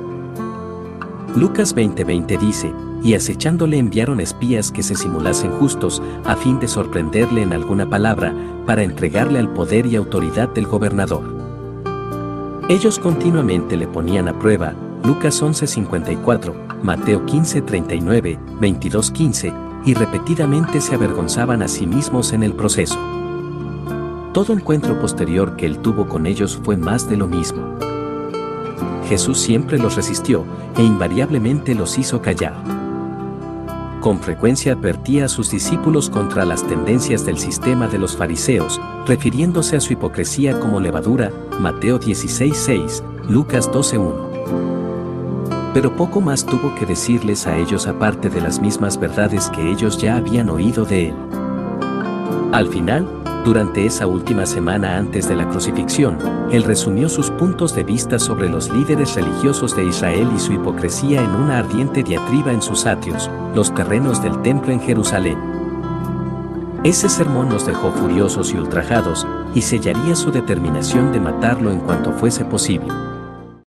Lucas 1.34 1.74
20:20 1.74 2.38
dice, 2.38 2.72
y 3.02 3.14
acechándole 3.14 3.78
enviaron 3.78 4.20
espías 4.20 4.72
que 4.72 4.82
se 4.82 4.94
simulasen 4.94 5.52
justos, 5.52 6.02
a 6.24 6.34
fin 6.34 6.58
de 6.58 6.66
sorprenderle 6.66 7.42
en 7.42 7.52
alguna 7.52 7.88
palabra, 7.88 8.34
para 8.64 8.82
entregarle 8.82 9.38
al 9.38 9.52
poder 9.52 9.86
y 9.86 9.96
autoridad 9.96 10.48
del 10.48 10.66
gobernador. 10.66 11.36
Ellos 12.68 12.98
continuamente 12.98 13.76
le 13.76 13.86
ponían 13.86 14.28
a 14.28 14.38
prueba, 14.38 14.74
Lucas 15.04 15.40
11:54, 15.40 16.65
Mateo 16.82 17.24
15:39, 17.26 18.38
22:15, 18.60 19.52
y 19.84 19.94
repetidamente 19.94 20.80
se 20.80 20.94
avergonzaban 20.94 21.62
a 21.62 21.68
sí 21.68 21.86
mismos 21.86 22.32
en 22.32 22.42
el 22.42 22.52
proceso. 22.52 22.98
Todo 24.32 24.52
encuentro 24.52 25.00
posterior 25.00 25.56
que 25.56 25.66
él 25.66 25.78
tuvo 25.78 26.06
con 26.06 26.26
ellos 26.26 26.60
fue 26.62 26.76
más 26.76 27.08
de 27.08 27.16
lo 27.16 27.26
mismo. 27.26 27.62
Jesús 29.08 29.38
siempre 29.38 29.78
los 29.78 29.96
resistió 29.96 30.44
e 30.76 30.82
invariablemente 30.82 31.74
los 31.74 31.96
hizo 31.96 32.20
callar. 32.20 32.54
Con 34.00 34.20
frecuencia 34.20 34.74
advertía 34.74 35.24
a 35.24 35.28
sus 35.28 35.50
discípulos 35.50 36.10
contra 36.10 36.44
las 36.44 36.66
tendencias 36.66 37.24
del 37.24 37.38
sistema 37.38 37.88
de 37.88 37.98
los 37.98 38.16
fariseos, 38.16 38.80
refiriéndose 39.06 39.76
a 39.76 39.80
su 39.80 39.94
hipocresía 39.94 40.60
como 40.60 40.80
levadura, 40.80 41.32
Mateo 41.60 41.98
16:6, 41.98 43.02
Lucas 43.28 43.70
12:1. 43.72 44.35
Pero 45.76 45.94
poco 45.94 46.22
más 46.22 46.46
tuvo 46.46 46.74
que 46.74 46.86
decirles 46.86 47.46
a 47.46 47.54
ellos 47.58 47.86
aparte 47.86 48.30
de 48.30 48.40
las 48.40 48.60
mismas 48.60 48.98
verdades 48.98 49.50
que 49.50 49.70
ellos 49.70 49.98
ya 49.98 50.16
habían 50.16 50.48
oído 50.48 50.86
de 50.86 51.08
él. 51.08 51.14
Al 52.50 52.68
final, 52.68 53.06
durante 53.44 53.84
esa 53.84 54.06
última 54.06 54.46
semana 54.46 54.96
antes 54.96 55.28
de 55.28 55.36
la 55.36 55.46
crucifixión, 55.46 56.16
él 56.50 56.64
resumió 56.64 57.10
sus 57.10 57.30
puntos 57.30 57.74
de 57.74 57.84
vista 57.84 58.18
sobre 58.18 58.48
los 58.48 58.72
líderes 58.72 59.16
religiosos 59.16 59.76
de 59.76 59.84
Israel 59.84 60.30
y 60.34 60.38
su 60.38 60.54
hipocresía 60.54 61.22
en 61.22 61.30
una 61.32 61.58
ardiente 61.58 62.02
diatriba 62.02 62.52
en 62.52 62.62
sus 62.62 62.86
atrios, 62.86 63.30
los 63.54 63.74
terrenos 63.74 64.22
del 64.22 64.40
templo 64.40 64.72
en 64.72 64.80
Jerusalén. 64.80 65.38
Ese 66.84 67.10
sermón 67.10 67.50
los 67.50 67.66
dejó 67.66 67.92
furiosos 67.92 68.50
y 68.54 68.56
ultrajados, 68.56 69.26
y 69.54 69.60
sellaría 69.60 70.16
su 70.16 70.32
determinación 70.32 71.12
de 71.12 71.20
matarlo 71.20 71.70
en 71.70 71.80
cuanto 71.80 72.14
fuese 72.14 72.46
posible. 72.46 72.94